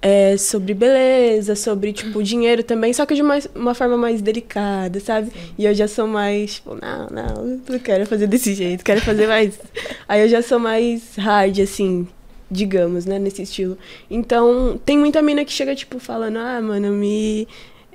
[0.02, 4.98] é, sobre beleza, sobre, tipo, dinheiro também, só que de uma, uma forma mais delicada,
[4.98, 5.30] sabe?
[5.56, 9.00] E eu já sou mais, tipo, não, não, eu não quero fazer desse jeito, quero
[9.00, 9.60] fazer mais.
[10.08, 12.08] Aí eu já sou mais hard, assim,
[12.50, 13.78] digamos, né, nesse estilo.
[14.10, 17.46] Então, tem muita mina que chega, tipo, falando, ah, mano, me.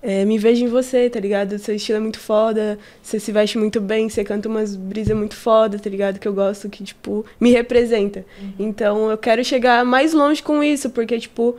[0.01, 1.59] é, me vejo em você, tá ligado?
[1.59, 5.35] Seu estilo é muito foda, você se veste muito bem, você canta umas brisas muito
[5.35, 6.19] foda, tá ligado?
[6.19, 8.25] Que eu gosto, que, tipo, me representa.
[8.57, 11.57] Então, eu quero chegar mais longe com isso, porque, tipo,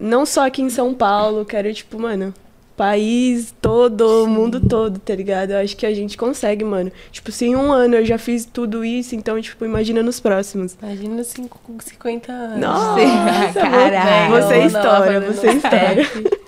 [0.00, 2.34] não só aqui em São Paulo, quero, tipo, mano,
[2.80, 5.50] país todo, mundo todo, tá ligado?
[5.50, 6.90] Eu acho que a gente consegue, mano.
[7.12, 10.78] Tipo, se em um ano eu já fiz tudo isso, então, tipo, imagina nos próximos.
[10.82, 12.60] Imagina com 50 anos.
[12.60, 14.30] Nossa, Caralho.
[14.30, 16.06] você é Não, história, não, você é história.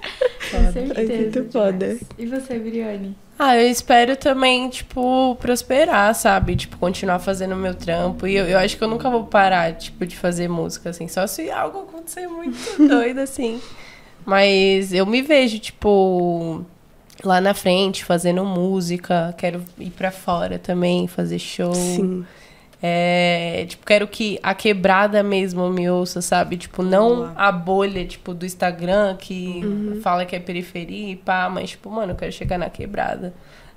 [0.50, 1.98] Com É muito foda.
[2.18, 3.16] E você, Briane?
[3.45, 6.55] Ah, eu espero também, tipo, prosperar, sabe?
[6.55, 8.24] Tipo, continuar fazendo o meu trampo.
[8.24, 11.09] E eu, eu acho que eu nunca vou parar, tipo, de fazer música, assim.
[11.09, 13.61] Só se algo acontecer muito doido, assim.
[14.24, 16.64] Mas eu me vejo, tipo,
[17.24, 19.34] lá na frente, fazendo música.
[19.36, 21.74] Quero ir pra fora também, fazer show.
[21.74, 22.24] Sim.
[22.84, 26.56] É, tipo, quero que a quebrada mesmo me ouça, sabe?
[26.56, 27.32] Tipo, não Boa.
[27.36, 29.62] a bolha, tipo, do Instagram que
[30.02, 33.32] fala que é periferia e pá, mas, tipo, mano, eu quero chegar na quebrada.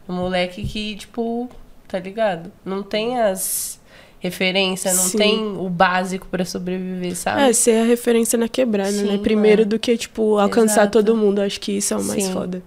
[0.09, 1.47] Um moleque que, tipo,
[1.87, 2.51] tá ligado?
[2.65, 3.79] Não tem as
[4.19, 5.17] referências, não Sim.
[5.19, 7.43] tem o básico pra sobreviver, sabe?
[7.43, 9.19] É, ser a referência na quebrada, Sim, né?
[9.19, 9.65] Primeiro é.
[9.65, 11.03] do que, tipo, alcançar Exato.
[11.03, 11.41] todo mundo.
[11.41, 12.33] Acho que isso é o mais Sim.
[12.33, 12.63] foda.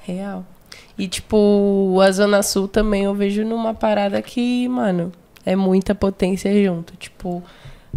[0.00, 0.46] Real.
[0.96, 5.12] E, tipo, a Zona Sul também eu vejo numa parada que, mano,
[5.44, 6.96] é muita potência junto.
[6.96, 7.42] Tipo,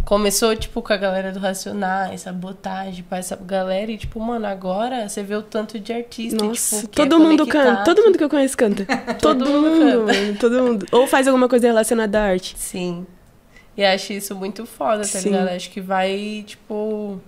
[0.04, 3.90] começou, tipo, com a galera do Racionais, sabotagem pra essa galera.
[3.90, 7.20] E, tipo, mano, agora você vê o tanto de artista, Nossa, tipo, que é todo
[7.20, 7.84] mundo canta.
[7.84, 8.84] Todo mundo que eu conheço canta.
[9.20, 10.12] todo, Todo mundo canta.
[10.20, 10.38] mano.
[10.38, 10.86] Todo mundo.
[10.92, 12.54] Ou faz alguma coisa relacionada à arte.
[12.58, 13.06] Sim.
[13.76, 15.30] E acho isso muito foda, tá Sim.
[15.30, 15.48] ligado?
[15.48, 17.20] Acho que vai, tipo.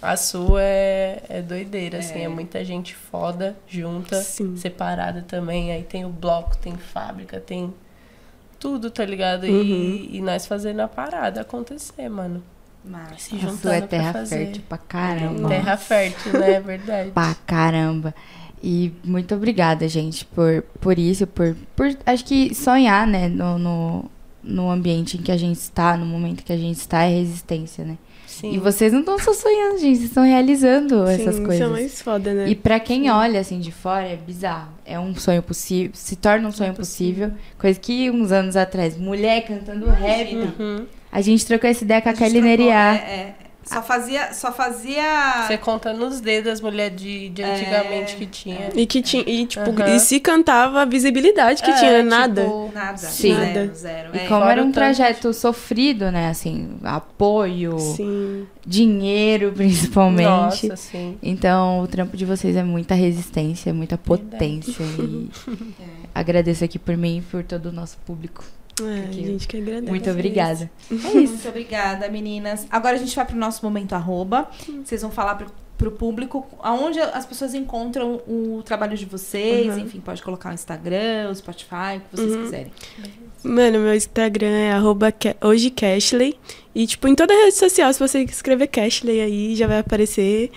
[0.00, 2.20] A sua é, é doideira, assim.
[2.22, 4.56] É muita gente foda junta, Sim.
[4.56, 5.72] separada também.
[5.72, 7.74] Aí tem o bloco, tem fábrica, tem
[8.58, 9.44] tudo, tá ligado?
[9.44, 9.50] Uhum.
[10.10, 12.42] E, e nós fazendo a parada acontecer, mano.
[12.84, 14.36] Mas, Se A juntando sua é pra terra fazer.
[14.46, 15.48] fértil pra caramba.
[15.48, 16.52] Terra fértil, né?
[16.54, 17.10] É verdade.
[17.10, 18.14] Pra caramba.
[18.62, 24.10] E muito obrigada, gente, por, por isso, por, por acho que sonhar, né, no, no,
[24.42, 27.84] no ambiente em que a gente está, no momento que a gente está, é resistência,
[27.84, 27.96] né?
[28.38, 28.52] Sim.
[28.52, 31.54] E vocês não estão só sonhando, gente, vocês estão realizando essas Sim, coisas.
[31.54, 32.48] Isso é mais foda, né?
[32.48, 34.68] E pra quem olha assim de fora, é bizarro.
[34.84, 37.32] É um sonho possível, se torna um sonho possível.
[37.58, 40.36] Coisa que uns anos atrás, mulher cantando rap.
[40.36, 40.86] Uhum.
[41.10, 42.94] A gente trocou essa ideia com a, a Kelly Neriá.
[42.94, 43.34] é, é.
[43.68, 44.32] Só fazia.
[44.32, 45.44] Só fazia.
[45.46, 48.70] Você conta nos dedos as mulheres de, de antigamente que tinha.
[48.74, 49.22] E que tinha.
[49.26, 49.94] E, tipo, Aham.
[49.94, 52.46] e se cantava a visibilidade que É, tinha, tipo, nada.
[52.74, 52.96] Nada.
[52.98, 53.34] Sim.
[53.34, 54.10] Zero, zero.
[54.16, 54.26] E É.
[54.26, 56.28] como era um tanto trajeto sofrido, né?
[56.28, 58.46] Assim, apoio, Sim.
[58.66, 60.68] dinheiro, principalmente.
[60.68, 61.18] Nossa, sim.
[61.22, 64.82] Então, o trampo de vocês é muita resistência, muita potência.
[64.82, 65.28] E
[66.14, 68.44] agradeço aqui por mim e por todo o nosso público.
[68.82, 69.88] É, Porque- gente que agradece.
[69.90, 70.70] Muito obrigada.
[70.90, 71.32] É isso.
[71.34, 72.66] Muito obrigada, meninas.
[72.70, 74.48] Agora a gente vai pro nosso momento arroba.
[74.84, 79.74] Vocês vão falar pro, pro público aonde as pessoas encontram o trabalho de vocês.
[79.74, 79.78] Uhum.
[79.84, 82.72] Enfim, pode colocar o Instagram, o Spotify, o que vocês quiserem.
[83.42, 86.38] Mano, meu Instagram é arroba Ca- hoje Cashley.
[86.74, 90.50] E, tipo, em toda rede social, se você escrever Cashley aí, já vai aparecer.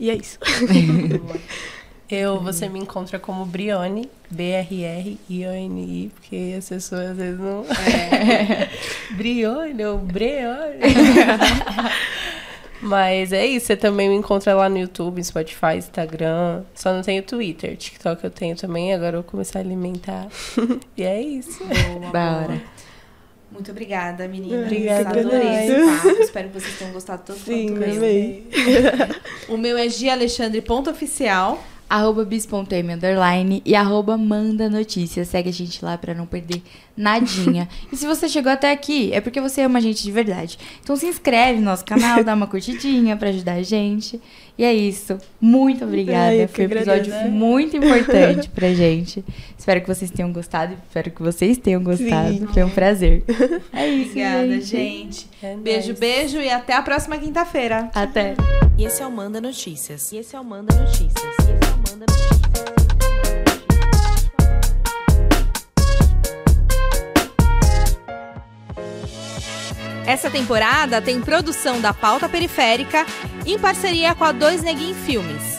[0.00, 0.38] E é isso.
[2.10, 7.64] Eu, você me encontra como Brione, B-R-R-I-O-N-I, porque as pessoas às vezes não.
[7.64, 8.68] É.
[9.16, 10.80] Brione ou Breone.
[12.82, 16.64] Mas é isso, você também me encontra lá no YouTube, Spotify, Instagram.
[16.74, 20.26] Só não tenho Twitter, TikTok eu tenho também, agora eu vou começar a alimentar.
[20.94, 21.64] e é isso.
[21.64, 22.62] Boa, Da hora.
[23.50, 24.66] Muito obrigada, meninas.
[24.66, 26.22] Obrigada, Adorei esse.
[26.22, 27.96] Espero que vocês tenham gostado tanto Sim, quanto eu.
[27.96, 28.46] amei.
[29.48, 31.64] O meu é gialexandre.oficial.
[31.88, 35.28] arroba bis.m underline e arroba manda notícias.
[35.28, 36.62] Segue a gente lá pra não perder
[36.96, 37.68] nadinha.
[37.92, 40.58] e se você chegou até aqui, é porque você ama a gente de verdade.
[40.82, 44.20] Então se inscreve no nosso canal, dá uma curtidinha pra ajudar a gente.
[44.56, 45.18] E é isso.
[45.40, 46.30] Muito obrigada.
[46.30, 47.30] Ai, Foi um episódio agradeço.
[47.32, 49.24] muito importante pra gente.
[49.58, 50.74] Espero que vocês tenham gostado.
[50.88, 52.38] Espero que vocês tenham gostado.
[52.38, 52.46] Sim.
[52.46, 53.24] Foi um prazer.
[53.72, 54.66] É isso, Obrigada, gente.
[54.66, 55.28] gente.
[55.42, 55.98] É Beijo, nóis.
[55.98, 57.90] beijo e até a próxima quinta-feira.
[57.94, 58.34] Até.
[58.78, 60.12] E esse é o Manda Notícias.
[60.12, 61.73] E esse é o Manda Notícias.
[61.90, 62.06] Manda.
[70.06, 73.06] Essa temporada tem produção da Pauta Periférica
[73.46, 75.58] em parceria com a Dois Neguin Filmes.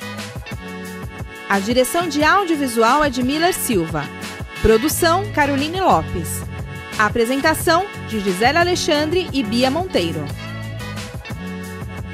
[1.49, 4.03] A direção de audiovisual é de Miller Silva.
[4.61, 6.41] Produção Caroline Lopes.
[6.97, 10.25] A apresentação de Gisele Alexandre e Bia Monteiro.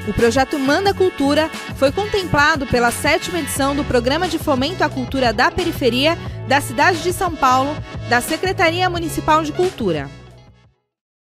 [0.06, 5.32] O projeto Manda Cultura foi contemplado pela sétima edição do Programa de Fomento à Cultura
[5.32, 7.70] da Periferia da cidade de São Paulo,
[8.08, 10.10] da Secretaria Municipal de Cultura.